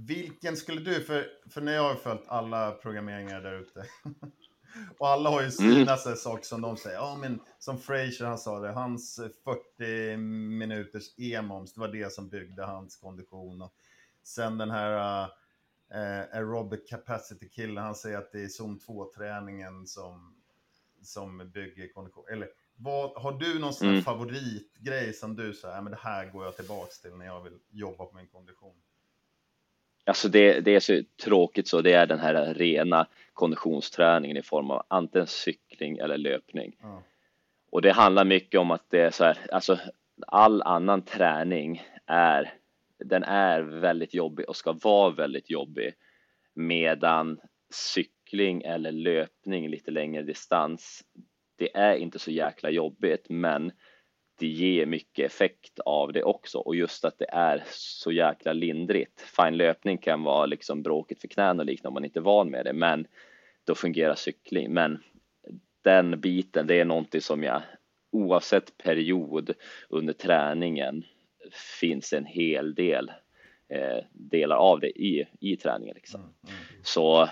[0.07, 3.85] Vilken skulle du, för, för när jag har följt alla programmeringar där ute
[4.97, 6.15] Och alla har ju sina mm.
[6.15, 6.97] saker som de säger.
[6.97, 9.19] Ja, men som Fraser han sa det, hans
[9.77, 13.61] 40 minuters e-moms, det var det som byggde hans kondition.
[13.61, 13.73] Och
[14.23, 20.35] sen den här uh, aerobic capacity killen, han säger att det är zon 2-träningen som,
[21.01, 22.25] som bygger kondition.
[22.31, 24.01] Eller vad, har du någon sån mm.
[24.01, 28.05] favoritgrej som du säger, men det här går jag tillbaks till när jag vill jobba
[28.05, 28.75] på min kondition?
[30.05, 34.71] Alltså det, det är så tråkigt så, det är den här rena konditionsträningen i form
[34.71, 36.75] av antingen cykling eller löpning.
[36.83, 36.97] Mm.
[37.71, 39.79] Och det handlar mycket om att det är så här, alltså
[40.27, 42.53] all annan träning är,
[42.99, 45.93] den är väldigt jobbig och ska vara väldigt jobbig
[46.53, 47.39] medan
[47.73, 51.03] cykling eller löpning lite längre distans,
[51.55, 53.71] det är inte så jäkla jobbigt men
[54.37, 59.21] det ger mycket effekt av det också och just att det är så jäkla lindrigt.
[59.21, 62.49] Fine löpning kan vara liksom bråkigt för knän och liknande om man inte är van
[62.49, 63.07] med det, men
[63.63, 64.73] då fungerar cykling.
[64.73, 65.03] Men
[65.81, 67.61] den biten, det är någonting som jag
[68.11, 69.53] oavsett period
[69.89, 71.05] under träningen
[71.79, 73.11] finns en hel del
[73.69, 75.95] eh, delar av det i, i träningen.
[75.95, 76.21] Liksom.
[76.21, 76.55] Mm, mm.
[76.83, 77.29] Så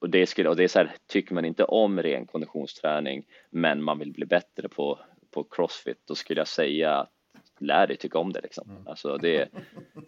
[0.00, 3.82] och det, skulle, och det är så här, tycker man inte om ren konditionsträning men
[3.82, 4.98] man vill bli bättre på
[5.30, 7.10] på Crossfit, då skulle jag säga att
[7.60, 8.70] lär dig tycka om det liksom.
[8.70, 8.86] Mm.
[8.86, 9.48] Alltså det,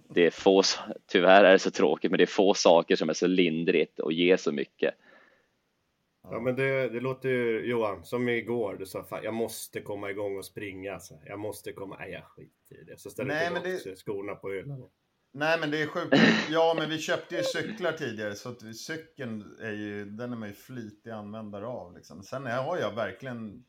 [0.08, 0.62] det är få,
[1.06, 4.12] tyvärr är det så tråkigt, men det är få saker som är så lindrigt och
[4.12, 4.94] ger så mycket.
[6.30, 10.10] Ja men det, det låter ju Johan, som igår, du sa fan, jag måste komma
[10.10, 10.94] igång och springa.
[10.94, 11.14] Alltså.
[11.26, 13.00] Jag måste komma, nej jag skiter i det.
[13.00, 13.96] Så ställer Nej, men det...
[13.96, 14.90] skorna på hyllan.
[15.34, 16.16] Nej men det är sjukt.
[16.50, 20.48] Ja men vi köpte ju cyklar tidigare så att cykeln är ju, den är man
[20.48, 22.22] ju flitig användare av liksom.
[22.22, 23.64] Sen har jag verkligen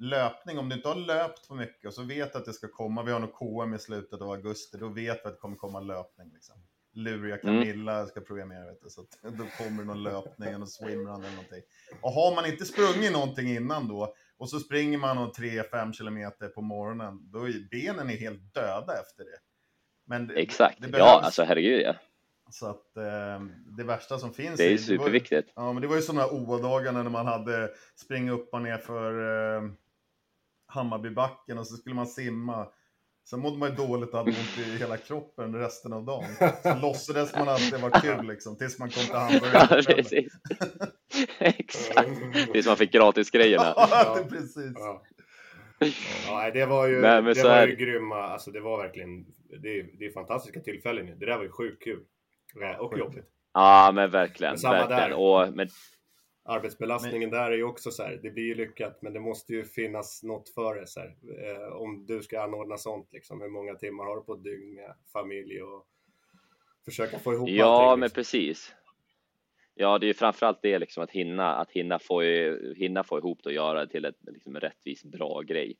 [0.00, 3.02] löpning, om du inte har löpt för mycket och så vet att det ska komma,
[3.02, 5.80] vi har nog KM i slutet av augusti, då vet vi att det kommer komma
[5.80, 6.30] löpning.
[6.34, 6.56] Liksom.
[6.92, 7.60] Luriga Mm.
[7.60, 11.30] Camilla ska programmera, vet du, så att då kommer det någon löpning, en swimrun eller
[11.30, 11.62] någonting.
[12.00, 16.48] Och har man inte sprungit någonting innan då, och så springer man och 3-5 kilometer
[16.48, 19.38] på morgonen, då är benen är helt döda efter det.
[20.06, 21.94] Men det, Exakt, det ja alltså herregud ja.
[22.52, 23.40] Så att eh,
[23.76, 25.52] det värsta som finns Det är var ju- superviktigt.
[25.56, 29.12] Ja, men det var ju sådana OA-dagar när man hade springa upp och ner för
[29.56, 29.70] eh,
[30.70, 32.66] Hammarbybacken och så skulle man simma.
[33.30, 36.28] Sen mådde man ju dåligt och hade ont i hela kroppen resten av dagen.
[36.62, 39.84] Så låtsades man att det var kul liksom, tills man kom till Ja, hamburgaren.
[39.86, 40.32] precis.
[41.38, 42.08] Exakt.
[42.52, 43.74] Tills man fick gratisgrejerna.
[43.76, 44.72] Ja, det precis.
[44.74, 45.02] Ja.
[46.26, 49.24] Ja, nej, det var ju, Nej, det var ju grymma, alltså det var verkligen,
[49.62, 51.18] det är, det är fantastiska tillfällen.
[51.18, 52.00] Det där var ju sjukt kul.
[52.54, 53.24] Ja, Och jobbigt.
[53.54, 54.50] Ja, men verkligen.
[54.52, 55.10] Men samma verkligen.
[55.10, 55.16] där.
[55.18, 55.68] Och, men,
[56.42, 59.64] Arbetsbelastningen där är ju också så här, det blir ju lyckat, men det måste ju
[59.64, 61.16] finnas något för det så här.
[61.38, 64.74] Eh, om du ska anordna sånt liksom, hur många timmar har du på ett dygn
[64.74, 65.86] med familj och
[66.84, 68.14] försöka få ihop ja, allting, men liksom.
[68.14, 68.74] precis.
[69.80, 72.22] Ja, det är framförallt det liksom att hinna, att hinna få,
[72.76, 75.76] hinna få ihop det och göra det till ett liksom, en rättvis bra grej.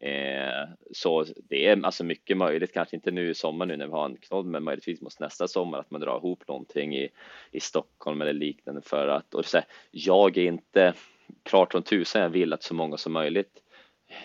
[0.00, 3.92] Eh, så det är alltså mycket möjligt, kanske inte nu i sommar nu när vi
[3.92, 7.08] har en knodd, men möjligtvis måste nästa sommar att man drar ihop någonting i,
[7.50, 10.94] i Stockholm eller liknande för att, och så här, jag är inte
[11.42, 13.62] klart som tusan, jag vill att så många som möjligt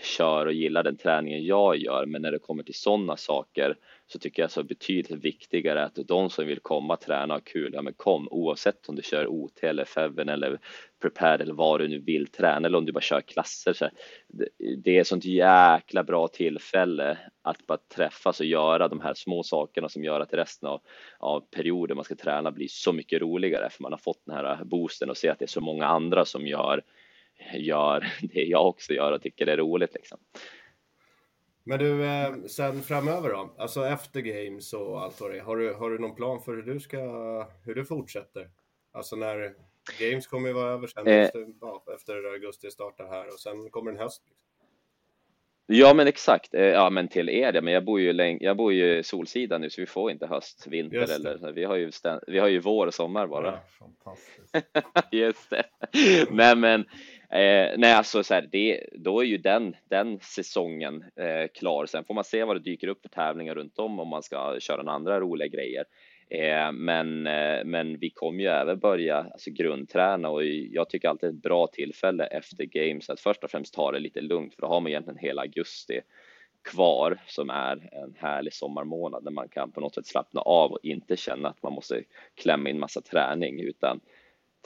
[0.03, 3.77] kör och gillar den träningen jag gör, men när det kommer till sådana saker
[4.13, 7.71] så tycker jag så betydligt viktigare att de som vill komma, träna och ha kul,
[7.73, 10.59] ja men kom oavsett om du kör OT eller Feven eller
[11.01, 13.73] Prepared eller vad du nu vill träna eller om du bara kör klasser.
[13.73, 13.89] Så
[14.83, 19.43] det, är ett sånt jäkla bra tillfälle att bara träffas och göra de här små
[19.43, 20.81] sakerna som gör att resten av,
[21.19, 24.63] av perioden man ska träna blir så mycket roligare för man har fått den här
[24.63, 26.81] boosten och ser att det är så många andra som gör
[27.53, 30.17] gör det jag också gör och tycker det är roligt liksom.
[31.63, 33.53] Men du, eh, sen framöver då?
[33.57, 35.41] Alltså efter games och allt vad det är.
[35.41, 36.97] Har du, har du någon plan för hur du ska,
[37.65, 38.49] hur du fortsätter?
[38.91, 39.53] Alltså när
[39.99, 41.23] games kommer ju vara över sen Eh.
[41.23, 44.23] efter, ja, efter augusti startar här och sen kommer en höst.
[44.25, 44.39] Liksom.
[45.65, 48.57] Ja men exakt, Eh, ja men till er ja, men jag bor ju läng- jag
[48.57, 51.13] bor ju Solsidan nu så vi får inte höst, vinter det.
[51.15, 53.47] eller vi har ju stä- vi har ju vår och sommar bara.
[53.47, 54.55] Ja, fantastiskt.
[55.11, 55.63] Just det.
[56.29, 56.85] Nej men,
[57.41, 61.85] eh, nej alltså så här, det, då är ju den, den säsongen eh, klar.
[61.85, 64.59] Sen får man se vad det dyker upp för tävlingar runt om om man ska
[64.59, 65.85] köra några andra roliga grejer.
[66.29, 71.29] Eh, men, eh, men vi kommer ju även börja alltså, grundträna och jag tycker alltid
[71.29, 74.67] ett bra tillfälle efter games att först och främst ta det lite lugnt för då
[74.67, 76.01] har man egentligen hela augusti
[76.63, 80.79] kvar som är en härlig sommarmånad när man kan på något sätt slappna av och
[80.83, 82.03] inte känna att man måste
[82.35, 83.99] klämma in massa träning utan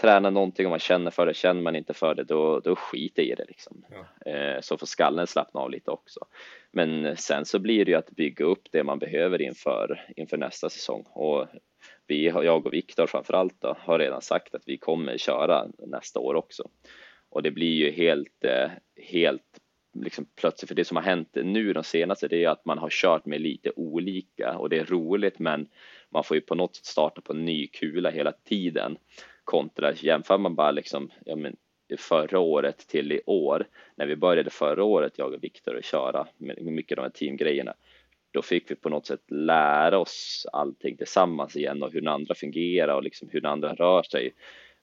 [0.02, 3.24] träna någonting om man känner för det, känner man inte för det då, då skiter
[3.24, 3.86] i det liksom.
[4.26, 6.20] Eh, så får skallen slappna av lite också.
[6.72, 10.70] Men sen så blir det ju att bygga upp det man behöver inför, inför nästa
[10.70, 11.48] säsong och
[12.08, 16.36] vi, jag och Viktor framförallt då, har redan sagt att vi kommer köra nästa år
[16.36, 16.64] också.
[17.30, 19.60] Och det blir ju helt, eh, helt
[20.04, 22.90] liksom plötsligt, för det som har hänt nu de senaste, det är att man har
[22.90, 25.68] kört med lite olika och det är roligt, men
[26.10, 28.98] man får ju på något sätt starta på en ny kula hela tiden
[29.48, 31.56] kontra jämför man bara liksom, ja men
[31.98, 36.28] förra året till i år, när vi började förra året, jag och Viktor, att köra
[36.38, 37.74] med mycket av de här teamgrejerna,
[38.32, 42.36] då fick vi på något sätt lära oss allting tillsammans igen och hur den andra
[42.36, 44.34] fungerar och liksom hur den andra rör sig.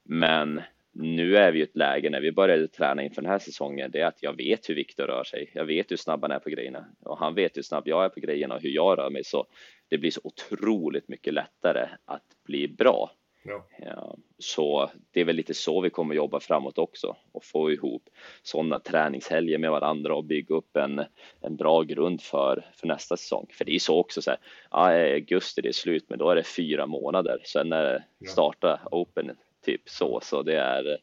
[0.03, 0.61] Men
[0.93, 4.01] nu är vi i ett läge när vi började träna inför den här säsongen, det
[4.01, 5.51] är att jag vet hur Viktor rör sig.
[5.55, 8.09] Jag vet hur snabb han är på grejerna och han vet hur snabb jag är
[8.09, 9.25] på grejerna och hur jag rör mig.
[9.25, 9.47] Så
[9.89, 13.11] det blir så otroligt mycket lättare att bli bra.
[13.47, 13.67] Ja.
[13.79, 18.09] Ja, så det är väl lite så vi kommer jobba framåt också och få ihop
[18.43, 21.05] sådana träningshelger med varandra och bygga upp en,
[21.41, 23.47] en bra grund för, för nästa säsong.
[23.53, 24.41] För det är så också så här,
[24.71, 27.43] ja, augusti det är slut, men då är det fyra månader.
[27.45, 27.83] Sen när
[28.19, 30.99] det startar Open, typ så, så det är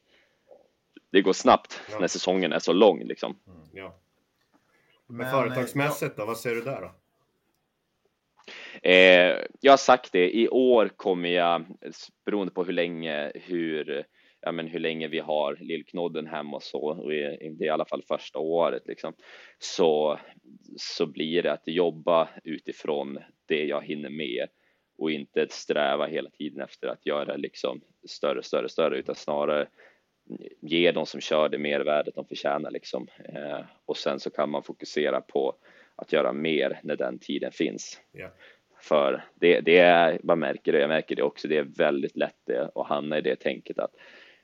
[1.12, 2.00] det går snabbt Ja.
[2.00, 3.40] när säsongen är så lång liksom.
[3.74, 3.96] Ja.
[5.08, 6.92] Men, Men, företagsmässigt då, vad ser du där då?
[8.84, 11.66] Eh, jag har sagt det, i år kommer jag,
[12.26, 14.04] beroende på hur länge, hur,
[14.42, 17.70] ja, men hur länge vi har lillknodden hemma och så, och i- det är i
[17.70, 19.14] alla fall första året liksom,
[19.60, 20.20] så,
[20.78, 24.48] så blir det att jobba utifrån det jag hinner med
[24.98, 29.68] och inte sträva hela tiden efter att göra liksom större, större, större, utan snarare
[30.62, 33.08] ge de som kör det mervärdet de förtjänar liksom.
[33.36, 35.56] Eh, och sen så kan man fokusera på
[35.96, 38.02] att göra mer när den tiden finns.
[38.18, 38.32] Yeah.
[38.82, 42.38] För det, det är, man märker det, jag märker det också, det är väldigt lätt
[42.46, 43.96] det, att hamna i det tänket att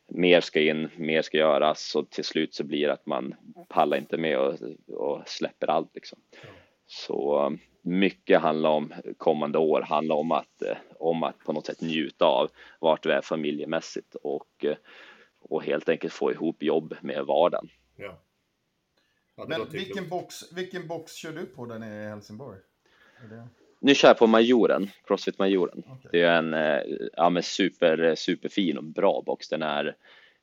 [0.07, 3.35] mer ska in, mer ska göras och till slut så blir det att man
[3.67, 4.55] pallar inte med och,
[4.87, 6.19] och släpper allt liksom.
[6.85, 11.81] Så mycket handlar om kommande år, handlar om att, eh, om att på något sätt
[11.81, 14.77] njuta av vart du är familjemässigt och, eh,
[15.39, 17.69] och helt enkelt få ihop jobb med vardagen.
[17.95, 18.21] Ja.
[19.47, 20.09] Men vilken klokt.
[20.09, 22.59] box, vilken box kör du på där nere i Helsingborg?
[23.23, 23.47] Är det...
[23.79, 25.83] Nu kör jag på Majoren, Crossfit Majoren.
[25.87, 26.09] Okej.
[26.11, 29.49] Det är en eh, ja, men super, superfin och bra box.
[29.49, 29.95] Den är,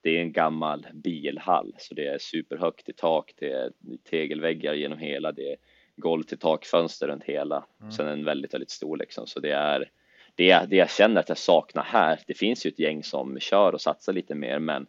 [0.03, 3.70] det är en gammal bilhall, så det är superhögt i tak, det är
[4.11, 5.57] tegelväggar genom hela, det är
[5.97, 7.66] golv till takfönster runt hela.
[7.97, 9.91] Sen en väldigt, väldigt stor liksom, så det är
[10.35, 12.20] det, det jag känner att jag saknar här.
[12.26, 14.87] Det finns ju ett gäng som kör och satsar lite mer, men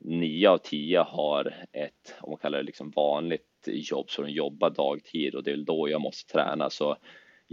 [0.00, 4.70] nio av tio har ett, om man kallar det liksom vanligt jobb, så de jobbar
[4.70, 6.70] dagtid och det är då jag måste träna.
[6.70, 6.96] Så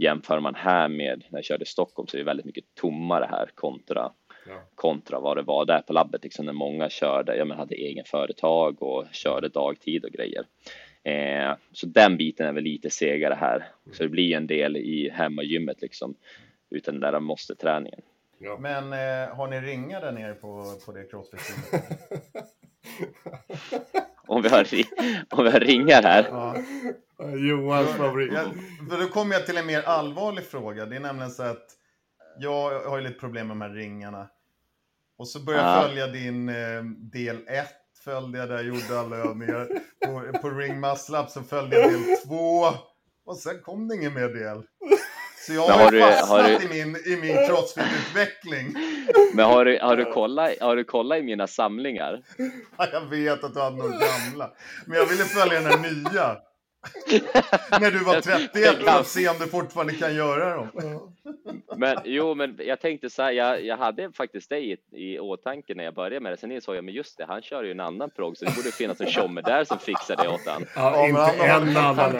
[0.02, 3.28] jämför man här med när jag körde i Stockholm så är det väldigt mycket tommare
[3.30, 4.12] här kontra
[4.46, 4.62] Ja.
[4.74, 8.04] kontra vad det var där på labbet liksom när många körde, ja men hade egen
[8.04, 10.44] företag och körde dagtid och grejer.
[11.02, 13.68] Eh, så den biten är väl lite segare här.
[13.92, 16.14] Så det blir en del i hemmagymmet liksom
[16.70, 18.00] utan den där måste träningen.
[18.38, 18.58] Ja.
[18.60, 21.40] Men eh, har ni ringar där nere på, på det crossfit
[24.26, 24.66] Om vi har,
[25.30, 26.26] om vi har ringar här.
[26.30, 26.56] ja.
[27.36, 28.32] Johans favorit.
[28.90, 30.86] Då kommer jag till en mer allvarlig fråga.
[30.86, 31.66] Det är nämligen så att
[32.38, 34.28] jag har ju lite problem med de här ringarna.
[35.18, 35.82] Och så började jag Ja.
[35.88, 37.66] följa din eh, del 1,
[38.04, 39.68] följde jag där, gjorde alla övningar.
[40.06, 42.64] På, på Ring Muscle Up så följde jag del 2.
[43.24, 44.62] Och sen kom det ingen mer del.
[45.46, 48.74] Så jag har, har ju du- fastnat har du- i min, i min crossfit-utveckling.
[49.34, 52.22] Men har du, har du kollat, har du kollat i mina samlingar?
[52.78, 54.50] Ja, Jag vet att du hade några gamla.
[54.86, 56.36] Men jag ville följa den här nya.
[57.80, 60.68] När du var 31 för att se om du fortfarande kan göra dem.
[61.76, 64.76] Men jo, men jag tänkte så här, jag, jag hade faktiskt dig i,
[65.14, 66.36] i åtanke när jag började med det.
[66.36, 68.70] Sen insåg jag, men just det, han kör ju en annan progg, så det borde
[68.72, 70.66] finnas en tjomme där som fixar det åt han.
[70.76, 72.16] Ja, men inte en annan.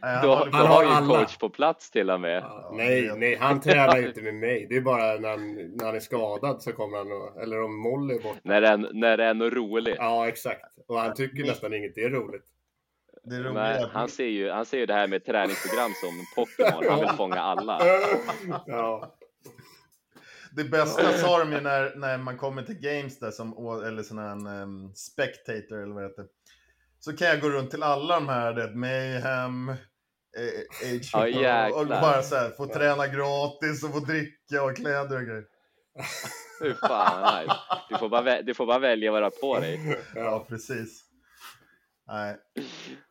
[0.00, 1.14] Håller då på- har ju alla.
[1.14, 2.42] en coach på plats till och med.
[2.42, 4.66] Ja, nej, nej, han tränar ju inte med mig.
[4.68, 7.76] Det är bara när han, när han är skadad så kommer han och, eller om
[7.80, 8.40] Molly är borta.
[8.44, 9.96] När det är, när det är något roligt.
[9.98, 10.64] Ja, exakt.
[10.88, 12.44] Och han tycker nästan inget är roligt.
[13.24, 16.84] Det är Nej, han ser ju, han ser ju det här med träningsprogram som Pokémon.
[16.90, 17.78] Han vill fånga alla.
[18.66, 19.16] Ja,
[20.56, 23.52] Det bästa sa de ju när, när man kommer till games där, som,
[23.86, 26.24] eller sån här um, spectator eller vad det heter.
[27.04, 31.74] Så kan jag gå runt till alla de här, det, Mayhem, eh, Age Ja, och,
[31.76, 32.00] och jäklar.
[32.00, 35.44] bara så här, få träna gratis och få dricka och kläder och grejer.
[36.60, 37.56] Hur fan, nice.
[37.88, 39.98] du, får bara, du får bara välja vad du har på dig.
[40.14, 41.04] Ja, precis.
[42.06, 42.36] Nej,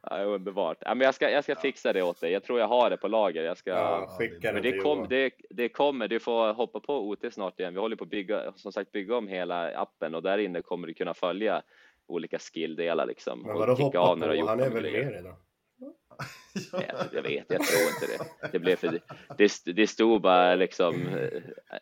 [0.02, 0.78] Ja, det är underbart.
[0.82, 2.32] Ja, men jag, ska, jag ska fixa det åt dig.
[2.32, 3.44] Jag tror jag har det på lager.
[3.44, 3.70] Jag ska...
[3.70, 7.60] ja skicka Men det, till kom, det, det kommer, du får hoppa på OT snart
[7.60, 7.74] igen.
[7.74, 10.88] Vi håller på att bygga, som sagt, bygga om hela appen och där inne kommer
[10.88, 11.62] du kunna följa
[12.08, 13.42] olika skilldelar liksom.
[13.42, 14.36] Men vadå hoppa på?
[14.36, 15.36] gjort Han är väl med redan?
[16.72, 16.84] Jag,
[17.14, 18.50] jag vet, jag tror inte det.
[18.52, 19.00] Det blev för,
[19.38, 21.08] det, det stod bara liksom,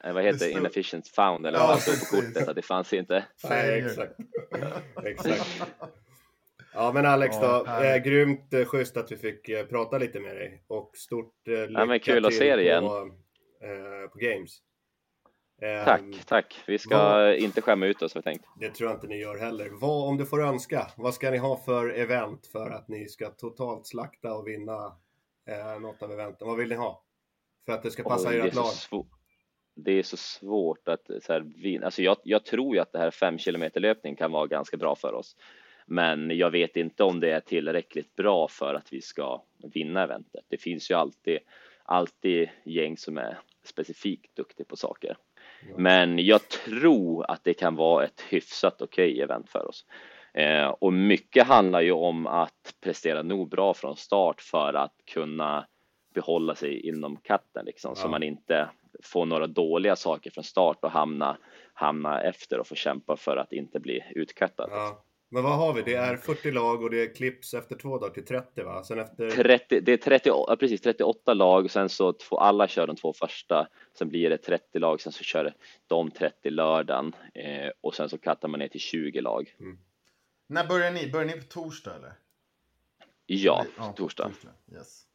[0.04, 2.62] eh, vad heter det, inefficient found eller Ja, vad det stod på kortet, att det
[2.62, 3.26] fanns inte.
[3.50, 4.16] Nej, exakt.
[5.06, 5.62] exakt.
[6.74, 7.64] Ja, men Alex då.
[7.66, 10.64] Ja, eh, grymt eh, schysst att vi fick eh, prata lite med dig.
[10.68, 12.84] Och stort eh, lycka men kul att till se dig igen.
[12.84, 13.12] På,
[13.64, 14.58] eh, på Games.
[15.62, 16.64] Eh, Tack, tack.
[16.68, 18.46] Vi ska vad- inte skämma ut oss har tänkt.
[18.60, 19.70] Det tror jag inte ni gör heller.
[19.72, 23.30] Vad, om du får önska, vad ska ni ha för event för att ni ska
[23.30, 24.96] totalt slakta och vinna
[25.48, 26.48] eh, något av eventen?
[26.48, 27.04] Vad vill ni ha?
[27.66, 29.06] För att det ska passa är ert lag?
[29.76, 31.86] det är så svårt att så här, vinna.
[31.86, 34.96] Alltså jag, jag tror ju att det här 5 km löpning kan vara ganska bra
[34.96, 35.36] för oss.
[35.86, 39.44] Men jag vet inte om det är tillräckligt bra för att vi ska
[39.74, 40.46] vinna eventet.
[40.48, 41.40] Det finns ju alltid,
[41.84, 45.18] alltid gäng som är specifikt duktiga på saker.
[45.78, 49.86] Men jag tror att det kan vara ett hyfsat okej event för oss.
[50.34, 55.68] Eh, och mycket handlar ju om att prestera nog bra från start för att kunna
[56.14, 58.12] behålla sig inom katten liksom, så Ja.
[58.12, 58.70] man inte
[59.04, 61.38] får några dåliga saker från start och hamna,
[61.74, 64.70] hamna efter och få kämpa för att inte bli utkattad.
[64.72, 65.04] Ja.
[65.32, 65.82] Men vad har vi?
[65.82, 68.84] Det är 40 lag och det clips efter två dagar till 30 va?
[68.84, 69.30] Sen efter...
[69.30, 72.96] 30, det är 30, ja, precis, 38 lag och sen så två, alla kör de
[72.96, 73.68] två första.
[73.98, 75.54] Sen blir det 30 lag, sen så kör
[75.88, 79.56] de 30 lördagen eh, och sen så kattar man ner till 20 lag.
[80.48, 81.12] När börjar ni?
[81.12, 82.14] Börjar ni på torsdag eller?
[83.26, 84.32] Ja, på torsdag.
[84.74, 85.06] Yes.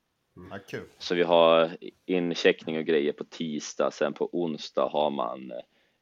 [0.51, 0.89] Ja, kul.
[0.99, 5.53] Så vi har incheckning och grejer på tisdag, sen på onsdag har man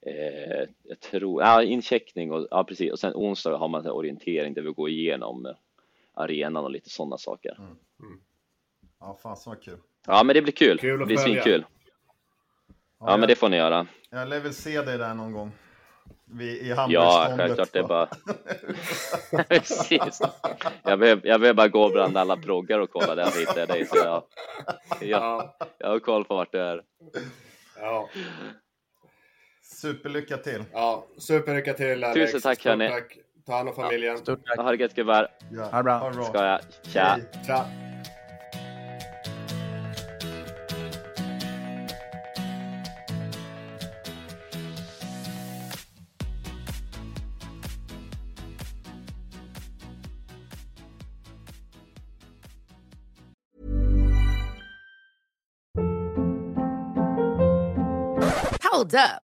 [0.06, 4.54] eh, jag tror, ja incheckning och ja precis och sen onsdag har man en orientering
[4.54, 5.52] där vi går igenom eh,
[6.14, 7.56] arenan och lite sådana saker.
[9.00, 9.78] Ja, fan så vad kul.
[10.06, 11.42] Ja men det blir kul, Kul det blir följa.
[11.42, 11.64] svinkul.
[13.00, 13.86] Ja men det får ni göra.
[14.10, 15.52] Jag lär väl se dig där någon gång.
[16.24, 17.72] vi, i Ja, självklart.
[17.72, 18.08] Det är bara...
[19.48, 20.20] Precis.
[20.82, 23.86] Jag behöver, jag behöver bara gå bland alla bloggar och kolla där jag hittar dig.
[23.86, 24.22] Så jag,
[25.00, 26.82] jag, jag har koll på vart du är.
[27.80, 28.08] Ja,
[29.72, 30.64] Superlycka till.
[30.72, 32.14] ja superlycka till Alex.
[32.32, 32.88] Tusen tack, Stort hörni.
[32.88, 33.18] tack.
[33.46, 34.18] Ta hand om familjen.
[34.18, 34.56] Stort tack.
[34.58, 35.28] Ha det gött gubbar.
[35.52, 35.98] Ja, Ha det bra.
[35.98, 36.24] Ha det bra.
[36.24, 36.60] Ska jag.
[36.92, 37.04] Tja.
[37.04, 37.42] Hej.
[37.46, 37.66] Tja.
[58.62, 59.21] Hold up.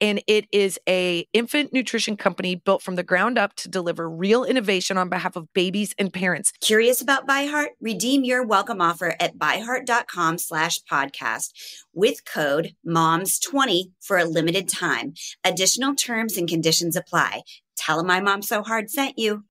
[0.00, 4.44] and it is a infant nutrition company built from the ground up to deliver real
[4.44, 6.52] innovation on behalf of babies and parents.
[6.60, 7.70] Curious about By Heart?
[7.80, 11.52] Redeem your welcome offer at byheart.com slash podcast
[11.92, 15.14] with code MOMS20 for a limited time.
[15.44, 17.42] Additional terms and conditions apply.
[17.76, 19.44] Tell them My Mom So Hard sent you.